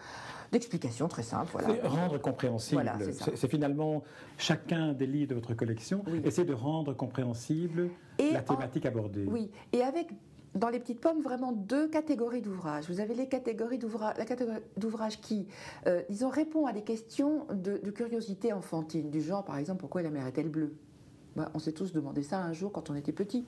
d'explications 0.51 1.07
très 1.07 1.23
simples. 1.23 1.51
Voilà. 1.51 1.87
Rendre 1.87 2.19
compréhensible. 2.19 2.91
c'est 3.35 3.47
finalement 3.47 4.03
chacun 4.37 4.93
des 4.93 5.07
livres 5.07 5.29
de 5.29 5.35
votre 5.35 5.53
collection 5.55 6.03
essaie 6.23 6.45
de 6.45 6.53
rendre 6.53 6.93
compréhensible 6.93 7.89
la 8.19 8.41
thématique 8.41 8.85
abordée. 8.85 9.25
Oui, 9.27 9.49
et 9.71 9.81
avec 9.81 10.09
dans 10.55 10.69
les 10.69 10.79
petites 10.79 10.99
pommes 10.99 11.21
vraiment 11.21 11.51
deux 11.51 11.87
catégories 11.87 12.41
d'ouvrages. 12.41 12.85
Vous 12.87 12.99
avez 12.99 13.15
les 13.15 13.27
catégories 13.27 13.77
d'ouvrages, 13.77 14.17
la 14.17 14.25
catégorie 14.25 14.59
d'ouvrages 14.77 15.19
qui, 15.19 15.47
euh, 15.87 16.01
disons, 16.09 16.29
répond 16.29 16.65
à 16.65 16.73
des 16.73 16.83
questions 16.83 17.47
de, 17.51 17.77
curiosité 17.89 18.53
enfantine, 18.53 19.09
du 19.09 19.21
genre, 19.21 19.43
par 19.43 19.57
exemple, 19.57 19.79
pourquoi 19.79 20.01
la 20.01 20.09
mer 20.09 20.27
est-elle 20.27 20.49
bleue? 20.49 20.75
Bah, 21.35 21.49
on 21.53 21.59
s'est 21.59 21.71
tous 21.71 21.93
demandé 21.93 22.23
ça 22.23 22.39
un 22.39 22.53
jour 22.53 22.71
quand 22.71 22.89
on 22.89 22.95
était 22.95 23.11
petit. 23.11 23.45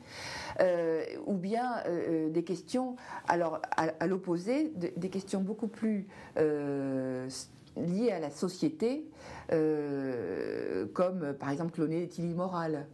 Euh, 0.60 1.04
ou 1.25 1.36
bien 1.36 1.77
euh, 1.88 2.30
des 2.30 2.44
questions, 2.44 2.96
alors 3.27 3.62
à, 3.77 4.08
l'opposé, 4.08 4.72
des 4.75 5.10
questions 5.10 5.42
beaucoup 5.42 5.68
plus 5.68 6.08
liées 6.36 8.12
à 8.12 8.20
la 8.20 8.30
société, 8.30 9.06
comme 9.50 11.34
par 11.39 11.50
exemple 11.50 11.72
cloner 11.72 12.04
est-il 12.04 12.25
immoral 12.25 12.88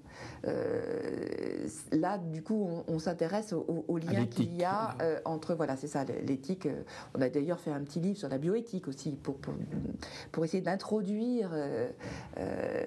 euh, 0.47 1.67
là, 1.91 2.17
du 2.17 2.41
coup, 2.41 2.67
on, 2.87 2.99
s'intéresse 2.99 3.53
au, 3.53 3.97
lien 3.97 4.25
qu'il 4.25 4.55
y 4.55 4.63
a 4.63 4.95
euh, 5.01 5.19
entre, 5.25 5.53
voilà, 5.53 5.75
c'est 5.75 5.87
ça, 5.87 6.03
l'éthique. 6.25 6.65
Euh, 6.65 6.83
on 7.15 7.21
a 7.21 7.29
d'ailleurs 7.29 7.59
fait 7.59 7.71
un 7.71 7.81
petit 7.81 7.99
livre 7.99 8.17
sur 8.17 8.29
la 8.29 8.37
bioéthique 8.37 8.87
aussi, 8.87 9.11
pour, 9.11 9.37
pour, 10.31 10.45
essayer 10.45 10.61
d'introduire 10.61 11.51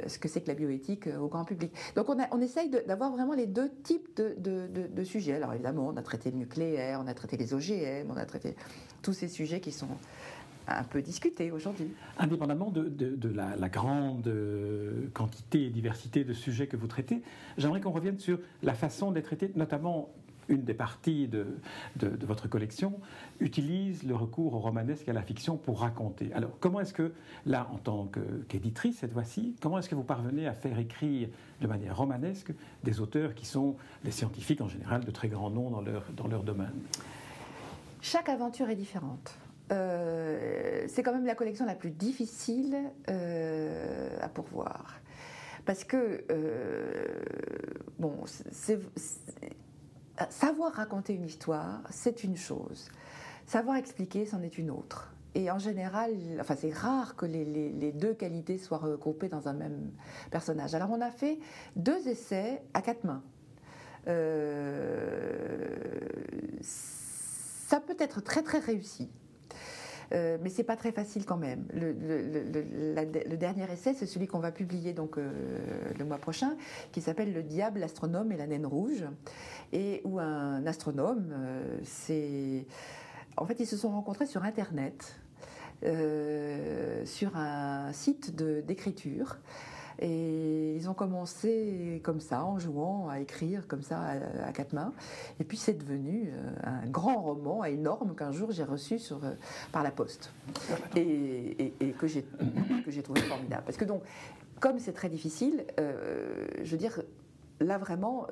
ce 0.07 0.19
que 0.19 0.29
c'est 0.29 0.41
que 0.41 0.49
la 0.49 0.55
bioéthique 0.55 1.09
au 1.21 1.29
grand 1.29 1.45
public. 1.45 1.73
Donc, 1.95 2.09
on, 2.09 2.21
a, 2.21 2.27
on 2.33 2.41
essaye 2.41 2.71
d'avoir 2.71 3.11
vraiment 3.11 3.35
les 3.35 3.47
deux 3.47 3.71
types 3.83 4.17
de, 4.17 4.67
de, 4.69 5.05
sujets. 5.05 5.35
Alors, 5.35 5.53
évidemment, 5.53 5.89
on 5.89 5.97
a 5.97 6.03
traité 6.03 6.31
le 6.31 6.39
nucléaire, 6.39 7.01
on 7.03 7.07
a 7.07 7.15
traité 7.15 7.37
les 7.37 7.55
OGM, 7.55 8.11
on 8.11 8.17
a 8.17 8.27
traité 8.27 8.57
tous 9.03 9.13
ces 9.13 9.29
sujets 9.29 9.61
qui 9.61 9.73
sont 9.73 9.89
un 10.67 10.85
peu 10.85 11.03
discuté 11.03 11.51
aujourd'hui. 11.51 11.89
Indépendamment 12.19 12.71
de, 12.71 13.29
la, 13.29 13.69
grande 13.69 14.27
euh, 14.27 15.09
quantité 15.13 15.67
et 15.67 15.71
diversité 15.71 16.25
de 16.25 16.33
sujets 16.33 16.67
que 16.67 16.77
vous 16.77 16.87
traitez, 16.87 17.23
j'aimerais 17.59 17.81
qu'on 17.81 17.91
revienne 17.91 18.19
sur 18.19 18.39
la 18.63 18.75
façon 18.75 19.11
d'être 19.11 19.25
traité, 19.25 19.51
notamment 19.55 20.11
une 20.49 20.63
des 20.63 20.75
parties 20.75 21.29
de, 21.29 21.47
votre 22.23 22.49
collection 22.49 23.01
utilise 23.41 24.03
le 24.03 24.15
recours 24.15 24.55
au 24.55 24.59
romanesque 24.59 25.09
et 25.09 25.11
à 25.11 25.15
la 25.15 25.23
fiction 25.23 25.57
pour 25.57 25.81
raconter. 25.81 26.33
Alors, 26.35 26.51
comment 26.61 26.81
est-ce 26.81 26.93
que, 26.93 27.13
là, 27.47 27.69
en 27.73 27.79
tant 27.79 28.11
qu'éditrice, 28.49 28.99
cette 28.99 29.13
fois-ci, 29.13 29.57
comment 29.61 29.79
est-ce 29.79 29.89
que 29.89 29.95
vous 29.95 30.05
parvenez 30.05 30.47
à 30.47 30.53
faire 30.53 30.79
écrire 30.79 31.29
de 31.61 31.67
manière 31.67 31.97
romanesque 31.97 32.53
des 32.83 33.01
auteurs 33.01 33.35
qui 33.35 33.47
sont 33.47 33.77
des 34.05 34.11
scientifiques 34.11 34.61
en 34.61 34.69
général 34.69 35.05
de 35.05 35.11
très 35.11 35.29
grands 35.29 35.51
noms 35.51 35.71
dans 35.71 35.81
leur, 35.81 36.05
dans 36.15 36.29
leur 36.29 36.43
domaine? 36.43 36.75
Chaque 38.03 38.29
aventure 38.29 38.69
est 38.69 38.77
différente. 38.77 39.39
Euh, 39.73 40.85
c'est 40.89 41.03
quand 41.03 41.13
même 41.13 41.27
la 41.27 41.35
collection 41.35 41.65
la 41.65 41.75
plus 41.75 41.91
difficile 41.91 42.77
euh, 43.09 44.17
à 44.21 44.29
pourvoir. 44.29 45.01
Parce 45.65 45.85
que, 45.85 46.25
euh, 46.31 47.25
bon, 47.99 48.25
savoir 50.29 50.73
raconter 50.73 51.15
une 51.15 51.25
histoire, 51.25 51.81
c'est 51.91 52.25
une 52.25 52.37
chose. 52.37 52.91
Savoir 53.47 53.77
expliquer, 53.77 54.27
c'en 54.27 54.43
est 54.43 54.59
une 54.59 54.71
autre. 54.71 55.15
Et 55.35 55.51
en 55.51 55.59
général, 55.59 56.13
enfin, 56.39 56.55
c'est 56.57 56.73
rare 56.73 57.17
que 57.17 57.27
les, 57.27 57.45
les, 57.45 57.93
deux 57.93 58.15
qualités 58.15 58.57
soient 58.57 58.79
regroupées 58.79 59.29
dans 59.29 59.49
un 59.49 59.53
même 59.53 59.91
personnage. 60.31 60.75
Alors, 60.75 60.91
on 60.93 61.01
a 61.01 61.11
fait 61.11 61.41
deux 61.75 62.07
essais 62.07 62.63
à 62.73 62.83
quatre 62.83 63.05
mains. 63.05 63.23
ça 66.61 67.81
peut 67.81 67.97
être 67.99 68.21
très 68.21 68.43
très 68.43 68.59
réussi. 68.59 69.11
Euh, 70.15 70.39
mais 70.41 70.49
c'est 70.49 70.65
pas 70.65 70.77
très 70.77 70.93
facile 70.93 71.25
quand 71.25 71.37
même. 71.37 71.67
Le, 71.73 73.37
dernier 73.37 73.71
essai, 73.73 73.95
c'est 73.95 74.07
celui 74.07 74.27
qu'on 74.27 74.39
va 74.39 74.53
publier 74.53 74.93
donc 74.93 75.19
euh, 75.19 75.31
le 75.99 76.05
mois 76.05 76.19
prochain, 76.19 76.57
qui 76.93 77.01
s'appelle 77.01 77.33
Le 77.33 77.43
diable, 77.43 77.81
l'astronome 77.81 78.31
et 78.31 78.37
la 78.37 78.47
naine 78.47 78.67
rouge, 78.67 79.05
et 79.73 80.03
où 80.05 80.21
un 80.21 80.65
astronome, 80.67 81.33
euh, 81.33 81.79
c'est, 81.83 82.67
en 83.37 83.45
fait, 83.47 83.59
ils 83.59 83.67
se 83.67 83.77
sont 83.77 83.91
rencontrés 83.91 84.27
sur 84.27 84.45
Internet, 84.45 85.21
sur 87.05 87.37
un 87.37 87.93
site 87.93 88.35
d'écriture. 88.35 89.37
Et 90.01 90.77
ils 90.77 90.89
ont 90.89 90.95
commencé 90.95 92.01
comme 92.03 92.21
ça, 92.21 92.45
en 92.45 92.59
jouant, 92.59 93.09
à 93.09 93.21
écrire 93.21 93.67
comme 93.67 93.83
ça 93.83 94.01
à, 94.45 94.53
quatre 94.53 94.73
mains. 94.73 94.93
Et 95.41 95.45
puis 95.45 95.57
c'est 95.57 95.75
devenu 95.75 96.31
euh, 96.31 96.53
un 96.65 96.87
grand 96.87 97.21
roman 97.21 97.65
énorme 97.65 98.15
qu'un 98.15 98.33
jour 98.33 98.51
j'ai 98.51 98.65
reçu 98.65 98.99
sur, 98.99 99.25
euh, 99.25 99.33
par 99.73 99.83
la 99.83 99.91
poste. 99.91 100.33
Et, 100.97 101.73
que 101.99 102.07
j'ai 102.07 103.03
trouvé 103.03 103.21
formidable. 103.23 103.63
Parce 103.65 103.77
que 103.77 103.85
donc, 103.85 104.03
comme 104.61 104.79
c'est 104.79 104.93
très 104.93 105.09
difficile, 105.09 105.65
euh, 105.79 106.47
je 106.63 106.71
veux 106.71 106.79
dire, 106.79 107.01
là 107.61 107.79
vraiment, 107.79 108.27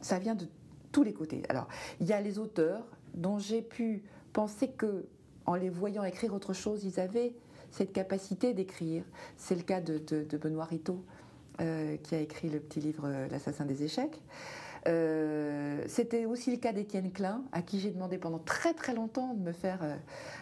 ça 0.00 0.18
vient 0.18 0.34
de 0.34 0.46
tous 0.92 1.02
les 1.02 1.12
côtés. 1.12 1.42
Alors, 1.48 1.68
il 2.00 2.06
y 2.06 2.12
a 2.12 2.20
les 2.20 2.38
auteurs 2.38 2.84
dont 3.14 3.38
j'ai 3.38 3.62
pu 3.62 4.02
penser 4.32 4.68
que, 4.68 5.06
en 5.46 5.54
les 5.54 5.68
voyant 5.68 6.04
écrire 6.04 6.34
autre 6.34 6.52
chose, 6.52 6.84
ils 6.84 7.00
avaient 7.00 7.34
cette 7.72 7.92
capacité 7.92 8.54
d'écrire. 8.54 9.02
C'est 9.36 9.56
le 9.56 9.62
cas 9.62 9.80
de, 9.80 9.98
Benoît 10.36 10.66
Ritaud, 10.66 11.02
euh, 11.60 11.96
qui 11.96 12.14
a 12.14 12.20
écrit 12.20 12.48
le 12.48 12.60
petit 12.60 12.80
livre 12.80 13.04
euh, 13.06 13.28
L'assassin 13.28 13.64
des 13.64 13.82
échecs. 13.82 14.20
Euh, 14.88 15.82
c'était 15.86 16.26
aussi 16.26 16.50
le 16.50 16.56
cas 16.56 16.72
d'Étienne 16.72 17.12
Klein, 17.12 17.44
à 17.52 17.62
qui 17.62 17.78
j'ai 17.78 17.90
demandé 17.90 18.18
pendant 18.18 18.40
très 18.40 18.74
très 18.74 18.94
longtemps 18.94 19.32
de 19.32 19.40
me 19.40 19.52
faire 19.52 19.80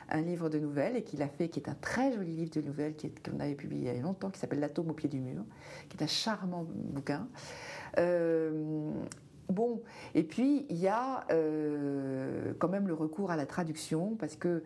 un 0.09 0.21
livre 0.23 0.49
de 0.49 0.59
nouvelles 0.59 0.97
et 0.97 1.03
qu'il 1.03 1.23
a 1.23 1.29
fait, 1.29 1.49
qui 1.49 1.61
est 1.61 1.69
un 1.69 1.75
très 1.75 2.13
joli 2.13 2.35
livre 2.35 2.51
de 2.51 2.63
nouvelles 2.63 2.95
qu'on 2.97 3.39
avait 3.39 3.55
publié 3.55 3.91
il 3.91 3.97
y 3.97 3.99
a 3.99 4.03
longtemps, 4.03 4.31
qui 4.31 4.41
s'appelle 4.41 4.61
L'atome 4.61 4.91
au 4.91 4.95
pied 4.95 5.11
du 5.11 5.21
mur, 5.21 5.45
qui 5.91 5.99
est 5.99 6.03
un 6.03 6.07
charmant 6.07 6.67
bouquin. 6.67 7.29
Bon, 9.51 9.83
et 10.15 10.23
puis 10.23 10.65
il 10.69 10.77
y 10.77 10.87
a 10.87 11.25
euh, 11.33 12.53
quand 12.59 12.69
même 12.69 12.87
le 12.87 12.95
recours 12.95 13.33
à 13.33 13.37
la 13.37 13.47
traduction, 13.47 14.15
parce 14.17 14.37
qu'il 14.37 14.63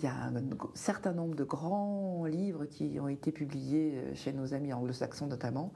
y 0.00 0.06
a 0.06 0.14
un 0.14 0.32
certain 0.74 1.12
nombre 1.12 1.34
de 1.34 1.44
grands 1.44 2.24
livres 2.24 2.66
qui 2.66 2.98
ont 3.00 3.08
été 3.08 3.32
publiés 3.32 3.94
euh, 3.96 4.14
chez 4.14 4.32
nos 4.32 4.54
amis 4.54 4.72
anglo-saxons 4.72 5.26
notamment, 5.26 5.72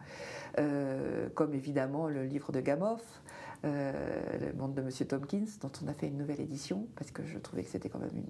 euh, 0.59 1.29
comme 1.35 1.55
évidemment 1.55 2.09
le 2.09 2.25
livre 2.25 2.53
de 2.53 2.61
Gamoff, 2.61 3.23
Le 3.65 4.53
monde 4.57 4.75
de 4.75 4.83
Monsieur 4.83 5.07
Tompkins, 5.07 5.47
dont 5.61 5.73
on 5.85 5.89
a 5.89 5.95
fait 5.95 6.07
une 6.07 6.19
nouvelle 6.19 6.41
édition, 6.41 6.87
parce 6.95 7.11
que 7.11 7.25
je 7.25 7.39
trouvais 7.39 7.65
que 7.65 7.71
c'était 7.71 7.89
quand 7.89 8.01
même 8.01 8.25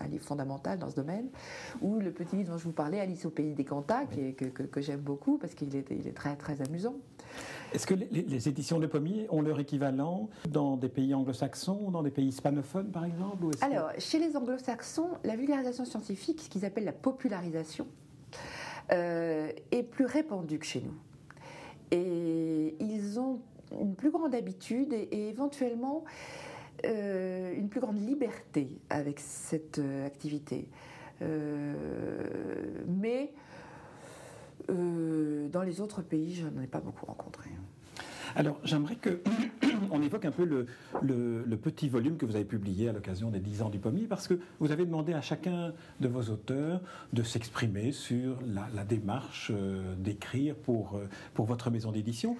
un 0.00 0.06
livre 0.08 0.24
fondamental 0.24 0.78
dans 0.78 0.90
ce 0.90 0.96
domaine, 0.96 1.28
ou 1.82 1.98
le 1.98 2.12
petit 2.12 2.36
livre 2.36 2.52
dont 2.52 2.58
je 2.58 2.64
vous 2.64 2.72
parlais, 2.72 3.00
Alice 3.00 3.26
au 3.26 3.30
pays 3.30 3.54
des 3.54 3.64
cantats, 3.64 4.04
que, 4.06 4.80
j'aime 4.80 5.00
beaucoup 5.00 5.38
parce 5.38 5.54
qu'il 5.54 5.74
est, 5.76 5.90
il 5.90 6.06
est 6.06 6.16
très 6.16 6.36
très 6.36 6.62
amusant. 6.62 6.96
Est-ce 7.72 7.86
que 7.86 7.94
les, 7.94 8.48
éditions 8.48 8.78
de 8.78 8.86
Pommier 8.86 9.26
ont 9.30 9.42
leur 9.42 9.58
équivalent 9.60 10.28
dans 10.48 10.76
des 10.76 10.88
pays 10.88 11.14
anglo-saxons 11.14 11.90
dans 11.90 12.02
des 12.02 12.10
pays 12.10 12.28
hispanophones, 12.28 12.90
par 12.90 13.04
exemple 13.04 13.46
Alors, 13.60 13.90
chez 13.98 14.18
les 14.18 14.36
anglo-saxons, 14.36 15.10
la 15.24 15.36
vulgarisation 15.36 15.84
scientifique, 15.84 16.40
ce 16.42 16.48
qu'ils 16.48 16.64
appellent 16.64 16.84
la 16.84 16.92
popularisation, 16.92 17.86
euh, 18.92 19.50
est 19.72 19.82
plus 19.82 20.04
répandue 20.04 20.58
que 20.58 20.66
chez 20.66 20.80
nous. 20.80 20.94
Et 21.90 22.76
ils 22.80 23.18
ont 23.18 23.40
une 23.80 23.94
plus 23.94 24.10
grande 24.10 24.34
habitude 24.34 24.92
et, 24.92 25.28
éventuellement 25.28 26.04
euh, 26.84 27.52
une 27.54 27.68
plus 27.68 27.80
grande 27.80 28.00
liberté 28.00 28.68
avec 28.90 29.18
cette 29.18 29.78
euh, 29.78 30.06
activité. 30.06 30.68
mais 32.86 33.32
dans 34.68 35.62
les 35.62 35.80
autres 35.80 36.02
pays, 36.02 36.34
je 36.34 36.46
n'en 36.46 36.62
ai 36.62 36.66
pas 36.66 36.80
beaucoup 36.80 37.06
rencontré. 37.06 37.50
Alors, 38.36 38.58
j'aimerais 38.64 38.96
que 38.96 39.22
on 39.90 40.02
évoque 40.02 40.26
un 40.26 40.30
peu 40.30 40.44
le, 40.44 41.56
petit 41.56 41.88
volume 41.88 42.18
que 42.18 42.26
vous 42.26 42.36
avez 42.36 42.44
publié 42.44 42.88
à 42.88 42.92
l'occasion 42.92 43.30
des 43.30 43.40
10 43.40 43.62
ans 43.62 43.70
du 43.70 43.78
pommier, 43.78 44.06
parce 44.06 44.28
que 44.28 44.38
vous 44.60 44.72
avez 44.72 44.84
demandé 44.84 45.14
à 45.14 45.22
chacun 45.22 45.72
de 46.00 46.08
vos 46.08 46.30
auteurs 46.30 46.80
de 47.14 47.22
s'exprimer 47.22 47.92
sur 47.92 48.38
la, 48.46 48.84
démarche 48.84 49.50
euh, 49.54 49.94
d'écrire 49.96 50.54
pour, 50.54 50.96
euh, 50.96 51.08
pour 51.34 51.46
votre 51.46 51.70
maison 51.70 51.90
d'édition. 51.90 52.36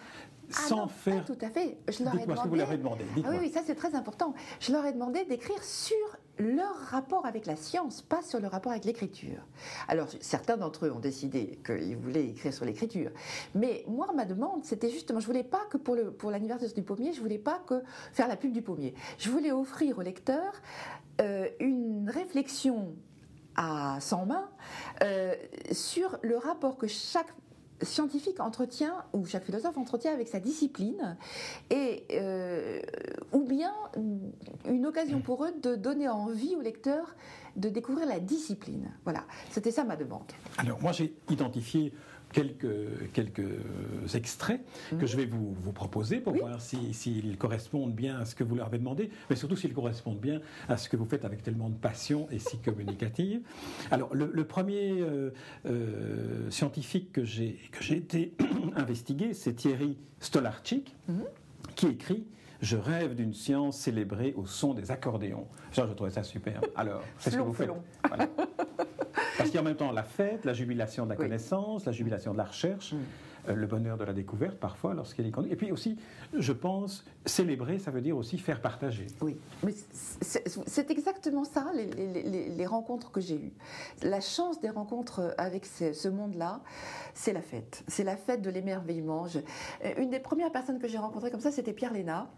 Ah 0.52 0.68
sans 0.68 0.86
faire. 0.86 1.24
tout 1.24 1.38
à 1.40 1.48
fait. 1.50 1.78
Je 1.88 2.04
leur 2.04 2.14
ai 2.14 2.20
demandé. 2.20 2.36
Ce 2.36 2.44
que 2.44 2.48
vous 2.48 2.54
leur 2.54 2.68
avez 2.68 2.78
demandé. 2.78 3.04
Ah 3.24 3.28
oui, 3.30 3.36
oui, 3.40 3.50
ça 3.50 3.62
c'est 3.66 3.74
très 3.74 3.96
important. 3.96 4.32
Je 4.60 4.70
leur 4.70 4.84
ai 4.86 4.92
demandé 4.92 5.24
d'écrire 5.24 5.60
sur 5.64 5.96
leur 6.38 6.76
rapport 6.90 7.26
avec 7.26 7.46
la 7.46 7.56
science, 7.56 8.02
pas 8.02 8.22
sur 8.22 8.40
le 8.40 8.48
rapport 8.48 8.72
avec 8.72 8.84
l'écriture. 8.84 9.46
Alors, 9.88 10.08
certains 10.20 10.56
d'entre 10.56 10.86
eux 10.86 10.92
ont 10.92 11.00
décidé 11.00 11.58
qu'ils 11.64 11.96
voulaient 11.96 12.26
écrire 12.26 12.52
sur 12.52 12.64
l'écriture. 12.64 13.10
Mais 13.54 13.84
moi, 13.88 14.08
ma 14.14 14.24
demande, 14.24 14.64
c'était 14.64 14.90
justement, 14.90 15.20
je 15.20 15.26
voulais 15.26 15.44
pas 15.44 15.64
que 15.70 15.76
pour, 15.76 15.94
le, 15.94 16.10
pour 16.10 16.30
l'anniversaire 16.30 16.72
du 16.74 16.82
pommier, 16.82 17.12
je 17.12 17.20
voulais 17.20 17.38
pas 17.38 17.60
que 17.66 17.82
faire 18.12 18.28
la 18.28 18.36
pub 18.36 18.52
du 18.52 18.62
pommier. 18.62 18.94
Je 19.18 19.30
voulais 19.30 19.52
offrir 19.52 19.98
au 19.98 20.02
lecteur 20.02 20.52
euh, 21.20 21.48
une 21.60 22.10
réflexion 22.10 22.94
à 23.56 23.98
100 24.00 24.26
mains 24.26 24.50
euh, 25.02 25.34
sur 25.72 26.18
le 26.22 26.36
rapport 26.36 26.76
que 26.76 26.86
chaque 26.86 27.32
scientifique 27.82 28.40
entretient, 28.40 29.04
ou 29.12 29.26
chaque 29.26 29.44
philosophe 29.44 29.76
entretient 29.76 30.12
avec 30.12 30.28
sa 30.28 30.40
discipline, 30.40 31.16
et, 31.70 32.04
euh, 32.12 32.80
ou 33.32 33.44
bien 33.44 33.72
une 34.66 34.86
occasion 34.86 35.20
pour 35.20 35.44
eux 35.44 35.52
de 35.62 35.74
donner 35.74 36.08
envie 36.08 36.54
au 36.56 36.60
lecteur 36.60 37.14
de 37.56 37.68
découvrir 37.68 38.06
la 38.06 38.20
discipline. 38.20 38.90
Voilà, 39.04 39.24
c'était 39.50 39.70
ça 39.70 39.84
ma 39.84 39.96
demande. 39.96 40.30
Alors 40.58 40.80
moi 40.80 40.92
j'ai 40.92 41.14
identifié 41.30 41.92
quelques, 42.32 43.12
quelques 43.12 44.14
extraits 44.14 44.60
que 44.90 44.96
mhm. 44.96 45.06
je 45.06 45.16
vais 45.16 45.26
vous, 45.26 45.54
vous 45.54 45.72
proposer 45.72 46.20
pour 46.20 46.34
voir 46.34 46.60
s'ils 46.60 46.94
si, 46.94 47.36
correspondent 47.38 47.94
bien 47.94 48.18
à 48.18 48.24
ce 48.24 48.34
que 48.34 48.44
vous 48.44 48.54
leur 48.54 48.66
avez 48.66 48.78
demandé, 48.78 49.10
mais 49.30 49.36
surtout 49.36 49.56
s'ils 49.56 49.72
correspondent 49.72 50.20
bien 50.20 50.40
à 50.68 50.76
ce 50.76 50.88
que 50.88 50.96
vous 50.96 51.06
faites 51.06 51.24
avec 51.24 51.42
tellement 51.42 51.68
de 51.68 51.76
passion 51.76 52.28
et 52.30 52.38
si 52.38 52.58
communicative. 52.58 53.40
Alors, 53.90 54.14
le, 54.14 54.44
premier 54.44 55.00
euh, 55.00 55.30
euh, 55.66 56.50
scientifique 56.50 57.12
que 57.12 57.24
j'ai 57.24 57.58
été 57.90 58.34
investigué, 58.76 59.34
c'est 59.34 59.54
Thierry 59.54 59.96
Stolarczyk, 60.20 60.94
mhm. 61.08 61.24
qui 61.74 61.86
écrit 61.86 62.26
je 62.62 62.76
rêve 62.76 63.14
d'une 63.14 63.34
science 63.34 63.76
célébrée 63.78 64.32
au 64.36 64.46
son 64.46 64.72
des 64.72 64.90
accordéons. 64.90 65.46
Ça, 65.72 65.86
je 65.86 65.92
trouvais 65.92 66.10
ça 66.10 66.22
super. 66.22 66.60
Alors, 66.74 67.02
c'est 67.18 67.30
ce 67.30 67.36
que 67.36 67.42
vous 67.42 67.52
faites. 67.52 67.70
Parce 69.36 69.50
qu'il 69.50 69.56
y 69.56 69.58
a 69.58 69.62
en 69.62 69.64
même 69.64 69.76
temps 69.76 69.92
la 69.92 70.02
fête, 70.02 70.44
la 70.44 70.54
jubilation 70.54 71.04
de 71.04 71.10
la 71.10 71.16
connaissance, 71.16 71.84
la 71.84 71.92
jubilation 71.92 72.32
de 72.32 72.38
la 72.38 72.44
recherche, 72.44 72.92
mm. 72.92 72.96
euh, 73.48 73.54
le 73.54 73.66
bonheur 73.66 73.96
de 73.96 74.04
la 74.04 74.12
découverte 74.12 74.58
parfois 74.58 74.94
lorsqu'elle 74.94 75.26
est 75.26 75.30
connue. 75.30 75.50
Et 75.50 75.56
puis 75.56 75.72
aussi, 75.72 75.96
je 76.36 76.52
pense, 76.52 77.04
célébrer, 77.24 77.78
ça 77.78 77.90
veut 77.90 78.00
dire 78.00 78.16
aussi 78.16 78.38
faire 78.38 78.60
partager. 78.60 79.06
Oui, 79.20 79.36
mais 79.62 79.74
c'est 79.90 80.90
exactement 80.90 81.44
ça, 81.44 81.70
les, 81.74 82.66
rencontres 82.66 83.12
que 83.12 83.20
j'ai 83.20 83.36
eues. 83.36 83.52
La 84.02 84.20
chance 84.20 84.60
des 84.60 84.70
rencontres 84.70 85.34
avec 85.38 85.66
ce, 85.66 86.08
monde-là, 86.08 86.60
c'est 87.14 87.32
la 87.32 87.42
fête. 87.42 87.84
C'est 87.88 88.04
la 88.04 88.16
fête 88.16 88.42
de 88.42 88.50
l'émerveillement. 88.50 89.26
Euh, 89.84 89.92
une 89.98 90.10
des 90.10 90.20
premières 90.20 90.52
personnes 90.52 90.78
que 90.78 90.88
j'ai 90.88 90.98
rencontrées 90.98 91.30
comme 91.30 91.40
ça, 91.40 91.52
c'était 91.52 91.72
Pierre 91.72 91.92
Léna, 91.92 92.28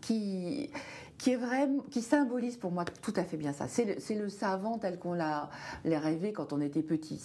qui 0.00 0.70
qui 1.18 1.32
est 1.32 1.36
vraiment, 1.36 1.82
qui 1.90 2.00
symbolise 2.00 2.56
pour 2.56 2.70
moi 2.70 2.84
tout 3.02 3.12
à 3.16 3.24
fait 3.24 3.36
bien 3.36 3.52
ça. 3.52 3.66
C'est 3.68 4.14
le, 4.14 4.28
savant 4.28 4.78
tel 4.78 4.98
qu'on 4.98 5.14
l'a 5.14 5.50
rêvé 5.84 6.32
quand 6.32 6.52
on 6.52 6.60
était 6.60 6.82
petit. 6.82 7.20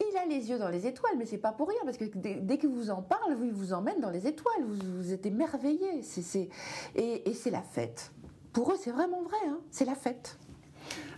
Il 0.00 0.16
a 0.16 0.26
les 0.26 0.50
yeux 0.50 0.58
dans 0.58 0.68
les 0.68 0.86
étoiles, 0.86 1.14
mais 1.18 1.26
c'est 1.26 1.38
pas 1.38 1.52
pour 1.52 1.68
rien, 1.68 1.80
parce 1.84 1.96
que 1.96 2.04
dès, 2.04 2.58
que 2.58 2.66
vous 2.66 2.90
en 2.90 3.02
parle, 3.02 3.36
il 3.42 3.52
vous 3.52 3.72
emmène 3.72 4.00
dans 4.00 4.10
les 4.10 4.26
étoiles, 4.26 4.62
vous, 4.66 5.02
vous 5.02 5.12
êtes 5.12 5.24
émerveillé. 5.26 6.02
et 6.94 7.34
c'est 7.34 7.50
la 7.50 7.62
fête. 7.62 8.12
Pour 8.52 8.72
eux, 8.72 8.76
c'est 8.80 8.90
vraiment 8.90 9.22
vrai, 9.22 9.36
hein. 9.48 9.58
c'est 9.70 9.84
la 9.84 9.94
fête. 9.94 10.38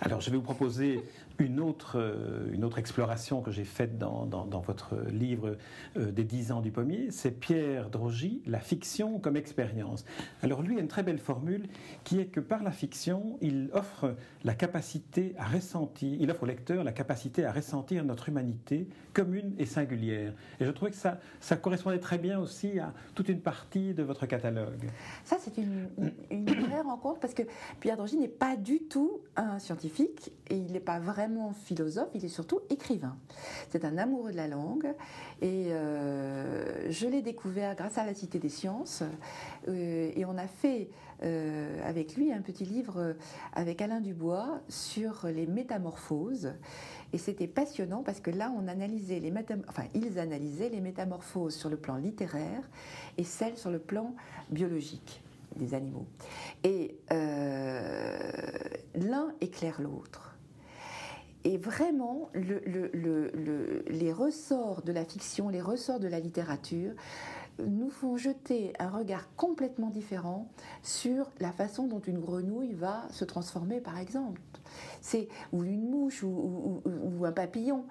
Alors, 0.00 0.20
je 0.20 0.30
vais 0.30 0.36
vous 0.36 0.42
proposer 0.42 1.02
une 1.38 1.60
autre, 1.60 1.98
euh, 1.98 2.50
une 2.52 2.64
autre 2.64 2.78
exploration 2.78 3.42
que 3.42 3.50
j'ai 3.50 3.64
faite 3.64 3.98
dans, 3.98 4.26
dans, 4.26 4.60
votre 4.60 4.96
livre 5.10 5.56
euh, 5.96 6.10
des 6.10 6.24
10 6.24 6.52
ans 6.52 6.60
du 6.60 6.70
pommier, 6.70 7.10
c'est 7.10 7.30
Pierre 7.30 7.90
Drogy, 7.90 8.42
La 8.46 8.58
fiction 8.58 9.18
comme 9.18 9.36
expérience. 9.36 10.04
Alors 10.42 10.62
lui 10.62 10.76
a 10.76 10.80
une 10.80 10.88
très 10.88 11.02
belle 11.02 11.18
formule 11.18 11.68
qui 12.04 12.18
est 12.18 12.26
que 12.26 12.40
par 12.40 12.62
la 12.62 12.72
fiction, 12.72 13.38
il 13.40 13.70
offre 13.72 14.16
la 14.44 14.54
capacité 14.54 15.34
à 15.38 15.46
ressentir, 15.46 16.16
il 16.20 16.30
offre 16.30 16.42
au 16.42 16.46
lecteur 16.46 16.82
la 16.82 16.92
capacité 16.92 17.44
à 17.44 17.52
ressentir 17.52 18.04
notre 18.04 18.28
humanité 18.28 18.88
commune 19.12 19.54
et 19.58 19.66
singulière. 19.66 20.32
Et 20.60 20.64
je 20.64 20.70
trouvais 20.70 20.90
que 20.90 20.96
ça, 20.96 21.18
ça 21.40 21.56
correspondait 21.56 21.98
très 21.98 22.18
bien 22.18 22.38
aussi 22.38 22.78
à 22.78 22.92
toute 23.14 23.28
une 23.28 23.40
partie 23.40 23.94
de 23.94 24.02
votre 24.02 24.26
catalogue. 24.26 24.90
Ça, 25.24 25.36
c'est 25.40 25.56
une, 25.58 25.88
une, 26.30 26.48
vraie 26.48 26.80
rencontre 26.80 27.20
parce 27.20 27.34
que 27.34 27.42
Pierre 27.80 27.96
Drogy 27.96 28.16
n'est 28.16 28.28
pas 28.28 28.56
du 28.56 28.80
tout 28.80 29.20
un 29.36 29.58
scientifique 29.58 30.32
et 30.48 30.56
il 30.56 30.72
n'est 30.72 30.80
pas 30.80 30.98
vraiment 30.98 31.27
philosophe, 31.52 32.08
il 32.14 32.24
est 32.24 32.28
surtout 32.28 32.60
écrivain. 32.70 33.16
C'est 33.70 33.84
un 33.84 33.98
amoureux 33.98 34.32
de 34.32 34.36
la 34.36 34.48
langue 34.48 34.94
et 35.40 35.66
euh, 35.68 36.90
je 36.90 37.06
l'ai 37.06 37.22
découvert 37.22 37.74
grâce 37.74 37.98
à 37.98 38.04
la 38.04 38.14
Cité 38.14 38.38
des 38.38 38.48
Sciences 38.48 39.02
euh, 39.68 40.10
et 40.14 40.24
on 40.24 40.36
a 40.38 40.46
fait 40.46 40.88
euh, 41.22 41.88
avec 41.88 42.16
lui 42.16 42.32
un 42.32 42.40
petit 42.40 42.64
livre 42.64 43.14
avec 43.52 43.82
Alain 43.82 44.00
Dubois 44.00 44.60
sur 44.68 45.26
les 45.26 45.46
métamorphoses. 45.46 46.52
Et 47.12 47.18
c'était 47.18 47.46
passionnant 47.46 48.02
parce 48.02 48.20
que 48.20 48.30
là, 48.30 48.52
on 48.56 48.68
analysait 48.68 49.20
les 49.20 49.32
enfin, 49.68 49.84
ils 49.94 50.18
analysaient 50.18 50.68
les 50.68 50.80
métamorphoses 50.80 51.54
sur 51.54 51.70
le 51.70 51.76
plan 51.76 51.96
littéraire 51.96 52.68
et 53.16 53.24
celles 53.24 53.56
sur 53.56 53.70
le 53.70 53.78
plan 53.78 54.14
biologique 54.50 55.22
des 55.56 55.74
animaux. 55.74 56.06
Et 56.64 56.98
l'un 58.94 59.32
éclaire 59.40 59.80
l'autre. 59.80 60.27
Et 61.48 61.56
vraiment, 61.56 62.28
les 62.34 64.12
ressorts 64.12 64.82
de 64.82 64.92
la 64.92 65.06
fiction, 65.06 65.48
les 65.48 65.62
ressorts 65.62 65.98
de 65.98 66.06
la 66.06 66.20
littérature 66.20 66.92
nous 67.58 67.88
font 67.88 68.18
jeter 68.18 68.74
un 68.78 68.90
regard 68.90 69.34
complètement 69.34 69.88
différent 69.88 70.46
sur 70.82 71.30
la 71.40 71.50
façon 71.50 71.86
dont 71.86 72.00
une 72.00 72.18
grenouille 72.18 72.74
va 72.74 73.08
se 73.12 73.24
transformer, 73.24 73.80
par 73.80 73.96
exemple. 73.98 74.42
C'est 75.00 75.28
ou 75.54 75.64
une 75.64 75.88
mouche 75.88 76.22
ou, 76.22 76.82
un 77.24 77.32
papillon. 77.32 77.86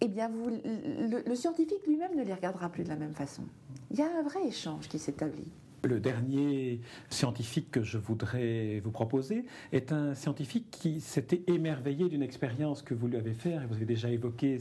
Eh 0.00 0.08
bien, 0.08 0.30
le 0.64 1.34
scientifique 1.34 1.86
lui-même 1.86 2.16
ne 2.16 2.22
les 2.22 2.32
regardera 2.32 2.70
plus 2.70 2.84
de 2.84 2.88
la 2.88 2.96
même 2.96 3.12
façon. 3.12 3.42
Il 3.90 3.98
y 3.98 4.02
a 4.02 4.08
un 4.18 4.22
vrai 4.22 4.46
échange 4.46 4.88
qui 4.88 4.98
s'établit. 4.98 5.52
Le 5.82 5.98
dernier 5.98 6.80
scientifique 7.08 7.70
que 7.70 7.82
je 7.82 7.96
voudrais 7.96 8.80
vous 8.80 8.90
proposer 8.90 9.46
est 9.72 9.92
un 9.92 10.14
scientifique 10.14 10.66
qui 10.70 11.00
s'était 11.00 11.42
émerveillé 11.46 12.10
d'une 12.10 12.22
expérience 12.22 12.82
que 12.82 12.92
vous 12.92 13.08
lui 13.08 13.16
avez 13.16 13.32
faite. 13.32 13.60
Vous 13.66 13.76
avez 13.76 13.86
déjà 13.86 14.10
évoqué 14.10 14.58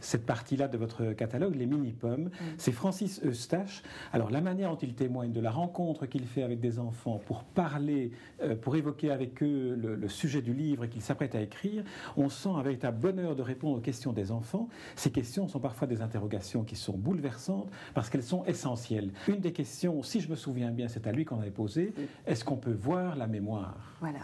cette 0.00 0.24
partie-là 0.24 0.68
de 0.68 0.78
votre 0.78 1.12
catalogue, 1.12 1.56
les 1.56 1.66
mini-pommes. 1.66 2.24
Mm. 2.24 2.30
C'est 2.56 2.72
Francis 2.72 3.20
Eustache. 3.22 3.82
Alors, 4.14 4.30
la 4.30 4.40
manière 4.40 4.70
dont 4.70 4.78
il 4.78 4.94
témoigne 4.94 5.32
de 5.32 5.40
la 5.40 5.50
rencontre 5.50 6.06
qu'il 6.06 6.24
fait 6.24 6.42
avec 6.42 6.58
des 6.58 6.78
enfants 6.78 7.20
pour 7.26 7.44
parler, 7.44 8.12
euh, 8.42 8.56
pour 8.56 8.76
évoquer 8.76 9.10
avec 9.10 9.42
eux 9.42 9.74
le, 9.76 10.08
sujet 10.08 10.40
du 10.40 10.54
livre 10.54 10.86
qu'il 10.86 11.02
s'apprête 11.02 11.34
à 11.34 11.42
écrire, 11.42 11.84
on 12.16 12.30
sent 12.30 12.48
un 12.48 12.62
véritable 12.62 12.98
bonheur 12.98 13.36
de 13.36 13.42
répondre 13.42 13.76
aux 13.76 13.82
questions 13.82 14.12
des 14.12 14.32
enfants. 14.32 14.68
Ces 14.94 15.10
questions 15.10 15.48
sont 15.48 15.60
parfois 15.60 15.86
des 15.86 16.00
interrogations 16.00 16.64
qui 16.64 16.76
sont 16.76 16.96
bouleversantes 16.96 17.68
parce 17.92 18.08
qu'elles 18.08 18.22
sont 18.22 18.44
essentielles. 18.46 19.10
Une 19.28 19.40
des 19.40 19.52
questions, 19.52 20.02
si 20.02 20.20
je 20.20 20.30
me 20.30 20.36
souviens 20.36 20.45
bien, 20.52 20.88
c'est 20.88 21.06
à 21.06 21.12
lui 21.12 21.24
qu'on 21.24 21.40
avait 21.40 21.50
posé, 21.50 21.92
est-ce 22.26 22.44
qu'on 22.44 22.56
peut 22.56 22.72
voir 22.72 23.16
la 23.16 23.26
mémoire? 23.26 23.94
Voilà. 24.00 24.20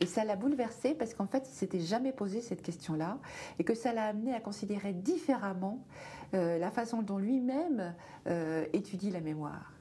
Et 0.00 0.06
ça 0.06 0.24
l'a 0.24 0.36
bouleversé 0.36 0.94
parce 0.94 1.14
qu'en 1.14 1.26
fait, 1.26 1.48
il 1.48 1.54
s'était 1.54 1.80
jamais 1.80 2.12
posé 2.12 2.40
cette 2.40 2.62
question-là 2.62 3.18
et 3.58 3.64
que 3.64 3.74
ça 3.74 3.92
l'a 3.92 4.06
amené 4.06 4.32
à 4.32 4.40
considérer 4.40 4.92
différemment 4.92 5.84
euh, 6.34 6.58
la 6.58 6.70
façon 6.70 7.02
dont 7.02 7.18
lui-même 7.18 7.94
euh, 8.28 8.64
étudie 8.72 9.10
la 9.10 9.20
mémoire 9.20 9.72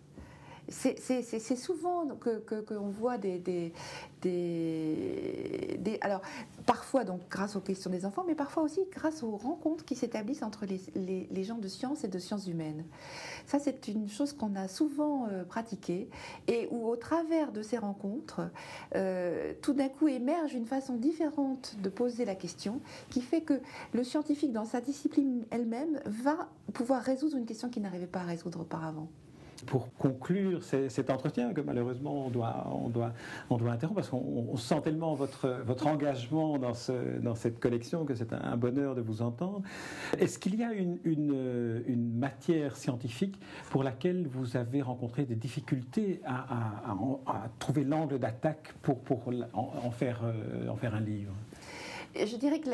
c'est 0.69 1.55
souvent 1.55 2.07
qu'on 2.07 2.39
que, 2.39 2.73
voit 2.73 3.17
des, 3.17 3.71
Alors, 6.01 6.21
parfois, 6.65 7.03
donc, 7.03 7.21
grâce 7.29 7.55
aux 7.55 7.61
questions 7.61 7.89
des 7.89 8.05
enfants, 8.05 8.25
mais 8.27 8.35
parfois 8.35 8.63
aussi 8.63 8.81
grâce 8.91 9.23
aux 9.23 9.37
rencontres 9.37 9.85
qui 9.85 9.95
s'établissent 9.95 10.43
entre 10.43 10.65
les, 10.65 11.27
les, 11.31 11.43
gens 11.43 11.57
de 11.57 11.67
sciences 11.67 12.03
et 12.03 12.07
de 12.07 12.19
sciences 12.19 12.47
humaines. 12.47 12.83
Ça, 13.45 13.59
c'est 13.59 13.87
une 13.87 14.09
chose 14.09 14.33
qu'on 14.33 14.55
a 14.55 14.67
souvent 14.67 15.27
euh, 15.27 15.45
pratiquée 15.45 16.09
et 16.47 16.67
où, 16.71 16.85
au 16.87 16.97
travers 16.97 17.51
de 17.51 17.61
ces 17.61 17.77
rencontres, 17.77 18.41
euh, 18.95 19.53
tout 19.61 19.73
d'un 19.73 19.89
coup 19.89 20.07
émerge 20.07 20.53
une 20.53 20.65
façon 20.65 20.95
différente 20.95 21.75
de 21.81 21.89
poser 21.89 22.25
la 22.25 22.35
question 22.35 22.81
qui 23.09 23.21
fait 23.21 23.41
que 23.41 23.61
le 23.93 24.03
scientifique, 24.03 24.51
dans 24.51 24.65
sa 24.65 24.81
discipline 24.81 25.45
elle-même, 25.49 26.01
va 26.05 26.49
pouvoir 26.73 27.01
résoudre 27.01 27.37
une 27.37 27.45
question 27.45 27.69
qu'il 27.69 27.83
n'arrivait 27.83 28.07
pas 28.07 28.19
à 28.19 28.25
résoudre 28.25 28.61
auparavant 28.61 29.07
pour 29.67 29.93
conclure 29.93 30.63
cet 30.63 31.09
entretien 31.09 31.53
que 31.53 31.61
malheureusement 31.61 32.25
on 32.25 32.29
doit, 32.29 32.67
on 32.71 32.89
doit, 32.89 33.13
on 33.49 33.57
doit 33.57 33.71
interrompre 33.73 33.97
parce 33.97 34.09
qu'on 34.09 34.55
sent 34.55 34.81
tellement 34.83 35.13
votre, 35.13 35.61
votre 35.65 35.87
engagement 35.87 36.57
dans, 36.57 36.73
ce, 36.73 37.19
dans 37.19 37.35
cette 37.35 37.59
collection 37.59 38.05
que 38.05 38.15
c'est 38.15 38.33
un, 38.33 38.57
bonheur 38.57 38.95
de 38.95 39.01
vous 39.01 39.21
entendre. 39.21 39.61
Est-ce 40.17 40.39
qu'il 40.39 40.55
y 40.55 40.63
a 40.63 40.73
une, 40.73 40.97
une, 41.03 42.17
matière 42.17 42.75
scientifique 42.77 43.39
pour 43.69 43.83
laquelle 43.83 44.27
vous 44.27 44.57
avez 44.57 44.81
rencontré 44.81 45.25
des 45.25 45.35
difficultés 45.35 46.21
à, 46.25 46.45
à, 47.27 47.49
trouver 47.59 47.83
l'angle 47.83 48.17
d'attaque 48.17 48.73
pour, 48.81 48.99
pour 49.01 49.29
en, 49.53 49.91
faire, 49.91 50.21
euh, 50.23 50.69
en 50.69 50.75
faire 50.75 50.95
un 50.95 51.01
livre? 51.01 51.33
Je 52.25 52.35
dirais 52.37 52.59
que 52.59 52.69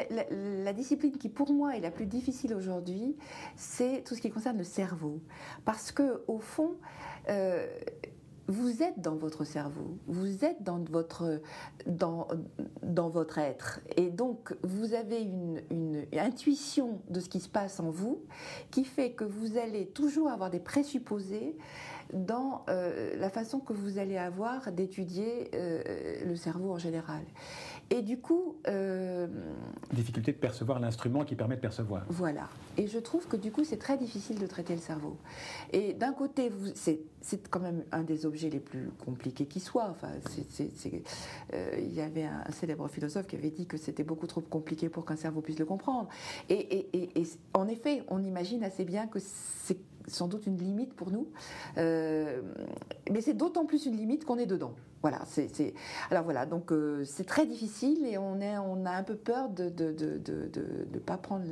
la, 0.64 0.74
discipline 0.74 1.18
qui 1.18 1.30
pour 1.30 1.54
moi 1.54 1.76
est 1.76 1.80
la 1.80 1.92
plus 1.92 2.06
difficile 2.06 2.54
aujourd'hui, 2.54 3.16
c'est 3.56 4.04
tout 4.06 4.16
ce 4.16 4.22
qui 4.22 4.30
concerne 4.30 4.58
le 4.58 4.64
cerveau. 4.64 5.22
Parce 5.66 5.92
que 5.92 6.24
au 6.28 6.40
fond, 6.40 6.78
euh, 7.30 7.68
vous 8.48 8.84
êtes 8.84 9.00
dans 9.00 9.16
votre 9.16 9.46
cerveau, 9.46 9.98
vous 10.08 10.44
êtes 10.44 10.62
dans 10.64 10.80
votre, 10.80 11.42
dans, 11.86 12.28
dans 12.82 13.10
votre 13.10 13.38
être. 13.38 13.80
Et 13.96 14.10
donc, 14.10 14.54
vous 14.64 14.94
avez 14.94 15.22
une, 15.22 15.62
une, 15.72 16.06
intuition 16.18 17.02
de 17.10 17.20
ce 17.20 17.30
qui 17.30 17.40
se 17.40 17.50
passe 17.50 17.80
en 17.80 17.90
vous 17.90 18.22
qui 18.70 18.84
fait 18.84 19.12
que 19.12 19.24
vous 19.24 19.58
allez 19.58 19.88
toujours 19.88 20.30
avoir 20.30 20.50
des 20.50 20.60
présupposés 20.60 21.56
dans 22.14 22.64
euh, 22.70 23.16
la 23.18 23.30
façon 23.30 23.60
que 23.60 23.74
vous 23.74 23.98
allez 23.98 24.18
avoir 24.18 24.72
d'étudier 24.72 25.50
euh, 25.54 26.26
le 26.26 26.36
cerveau 26.36 26.72
en 26.72 26.78
général. 26.78 27.24
Et 27.90 28.02
du 28.02 28.18
coup... 28.18 28.56
Euh, 28.68 29.28
Difficulté 29.92 30.32
de 30.32 30.38
percevoir 30.38 30.80
l'instrument 30.80 31.24
qui 31.24 31.36
permet 31.36 31.56
de 31.56 31.62
percevoir. 31.62 32.06
Voilà. 32.10 32.50
Et 32.78 32.88
je 32.88 32.98
trouve 32.98 33.28
que 33.28 33.38
du 33.38 33.52
coup, 33.52 33.64
c'est 33.64 33.78
très 33.78 33.98
difficile 33.98 34.40
de 34.40 34.48
traiter 34.48 34.74
le 34.74 34.82
cerveau. 34.82 35.18
Et 35.72 35.94
d'un 35.94 36.14
côté, 36.14 36.52
c'est 36.76 37.50
quand 37.50 37.60
même 37.60 37.84
un 37.92 38.04
des 38.04 38.26
objets 38.26 38.50
les 38.50 38.60
plus 38.60 38.90
compliqués 39.06 39.46
qui 39.46 39.60
soit. 39.60 39.90
Enfin, 39.90 40.10
euh, 41.54 41.76
il 41.78 41.94
y 41.94 42.02
avait 42.02 42.24
un, 42.24 42.44
célèbre 42.52 42.88
philosophe 42.88 43.28
qui 43.28 43.36
avait 43.36 43.52
dit 43.52 43.66
que 43.66 43.78
c'était 43.78 44.04
beaucoup 44.04 44.28
trop 44.28 44.42
compliqué 44.42 44.90
pour 44.90 45.06
qu'un 45.06 45.16
cerveau 45.16 45.42
puisse 45.42 45.60
le 45.60 45.66
comprendre. 45.66 46.10
Et, 46.50 46.88
et, 46.94 47.24
en 47.54 47.68
effet, 47.68 48.04
on 48.08 48.24
imagine 48.24 48.64
assez 48.64 48.86
bien 48.86 49.08
que 49.08 49.20
c'est 49.20 49.78
sans 50.08 50.28
doute 50.28 50.46
une 50.46 50.58
limite 50.58 50.94
pour 50.94 51.12
nous. 51.12 51.28
Euh, 51.78 52.42
mais 53.12 53.22
c'est 53.22 53.34
d'autant 53.34 53.66
plus 53.66 53.86
une 53.86 53.96
limite 53.96 54.26
qu'on 54.26 54.38
est 54.38 54.46
dedans. 54.46 54.74
Voilà, 55.02 55.20
c'est, 55.26 55.74
alors 56.12 56.24
voilà, 56.24 56.46
donc 56.46 56.72
euh, 56.72 57.04
c'est 57.04 57.26
très 57.26 57.46
difficile 57.46 58.06
et 58.06 58.18
on, 58.18 58.40
est, 58.40 58.58
on 58.58 58.86
a 58.86 58.92
un 58.92 59.04
peu 59.04 59.16
peur 59.16 59.50
de 59.50 59.66
ne 59.66 61.00
pas 61.00 61.18
prendre 61.18 61.44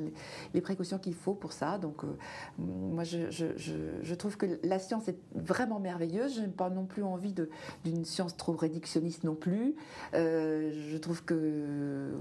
les, 0.53 0.61
précautions 0.61 0.97
qu'il 0.97 1.15
faut 1.15 1.33
pour 1.33 1.51
ça. 1.51 1.77
Donc 1.77 2.05
euh, 2.05 2.15
moi, 2.57 3.03
je, 3.03 4.13
trouve 4.13 4.37
que 4.37 4.45
la 4.63 4.79
science 4.79 5.09
est 5.09 5.17
vraiment 5.35 5.81
merveilleuse. 5.81 6.35
Je 6.35 6.41
n'ai 6.41 6.47
pas 6.47 6.69
non 6.69 6.85
plus 6.85 7.03
envie 7.03 7.35
d'une 7.83 8.05
science 8.05 8.37
trop 8.37 8.53
réductionniste 8.53 9.25
non 9.25 9.35
plus. 9.35 9.75
Je 10.13 10.97
trouve 10.97 11.25
que 11.25 12.13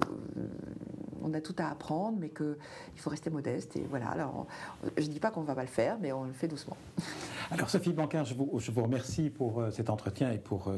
on 1.23 1.33
a 1.35 1.41
tout 1.41 1.55
à 1.59 1.69
apprendre, 1.69 2.19
mais 2.21 2.31
qu'il 2.31 2.57
faut 2.97 3.11
rester 3.11 3.31
modeste. 3.31 3.77
Et 3.77 3.87
voilà, 3.89 4.09
alors 4.09 4.47
je 4.97 5.03
ne 5.03 5.09
dis 5.09 5.21
pas 5.21 5.31
qu'on 5.31 5.43
ne 5.43 5.47
va 5.47 5.55
pas 5.55 5.63
le 5.63 5.69
faire, 5.69 5.99
mais 6.01 6.13
le 6.25 6.33
fait 6.33 6.49
doucement. 6.49 6.77
Alors 7.51 7.69
Sophie 7.69 7.93
Bancard, 7.93 8.25
je 8.25 8.35
vous, 8.35 8.61
je 8.61 8.71
vous 8.71 8.83
remercie 8.83 9.29
pour 9.29 9.65
cet 9.73 9.91
entretien 9.91 10.31
et 10.31 10.39
pour 10.39 10.73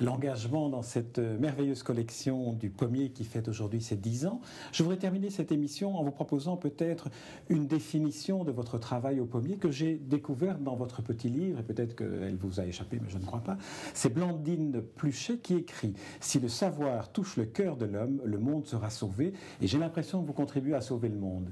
l'engagement 0.00 0.68
dans 0.68 0.82
cette 0.82 1.18
euh, 1.18 1.38
merveilleuse 1.38 1.82
collection 1.82 2.52
du 2.52 2.70
pommier 2.70 3.10
qui 3.10 3.24
fête 3.24 3.48
aujourd'hui 3.48 3.80
ses 3.80 3.96
10 3.96 4.26
ans. 4.26 4.40
Je 4.72 4.82
voudrais 4.82 4.98
terminer 4.98 5.30
cette 5.30 5.52
émission 5.52 5.96
en 5.96 6.02
vous 6.02 6.10
proposant 6.10 6.56
peut-être 6.56 7.08
une 7.48 7.66
définition 7.66 8.44
de 8.44 8.52
votre 8.52 8.78
travail 8.78 9.20
au 9.20 9.24
pommier 9.24 9.56
que 9.56 9.70
j'ai 9.70 9.94
découvert 9.94 10.58
dans 10.58 10.76
votre 10.76 11.02
petit 11.02 11.28
livre, 11.28 11.60
et 11.60 11.62
peut-être 11.62 11.96
qu'elle 11.96 12.36
vous 12.36 12.60
a 12.60 12.66
échappé, 12.66 12.98
mais 13.02 13.08
je 13.08 13.18
ne 13.18 13.24
crois 13.24 13.40
pas. 13.40 13.56
C'est 13.94 14.12
Blandine 14.12 14.82
Pluchet 14.82 15.38
qui 15.38 15.54
écrit 15.54 15.94
Si 16.20 16.40
le 16.40 16.48
savoir 16.48 17.12
touche 17.12 17.36
le 17.36 17.44
cœur 17.44 17.76
de 17.76 17.86
l'homme, 17.86 18.20
le 18.24 18.38
monde 18.38 18.66
sera 18.66 18.90
sauvé. 18.90 19.32
Et 19.60 19.66
j'ai 19.66 19.78
l'impression 19.78 20.20
que 20.22 20.26
vous 20.26 20.32
contribuez 20.32 20.74
à 20.74 20.80
sauver 20.80 21.08
le 21.08 21.18
monde. 21.18 21.50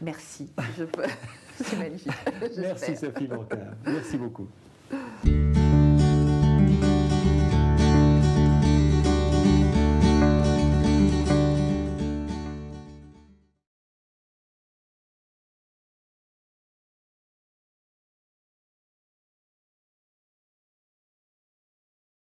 Merci. 0.00 0.50
Je 0.76 0.84
peux... 0.84 1.02
C'est 1.62 1.78
magnifique. 1.78 2.12
Merci 2.58 2.96
Sophie 2.96 3.26
Bancard. 3.26 3.74
Merci 3.86 4.16
beaucoup. 4.16 4.48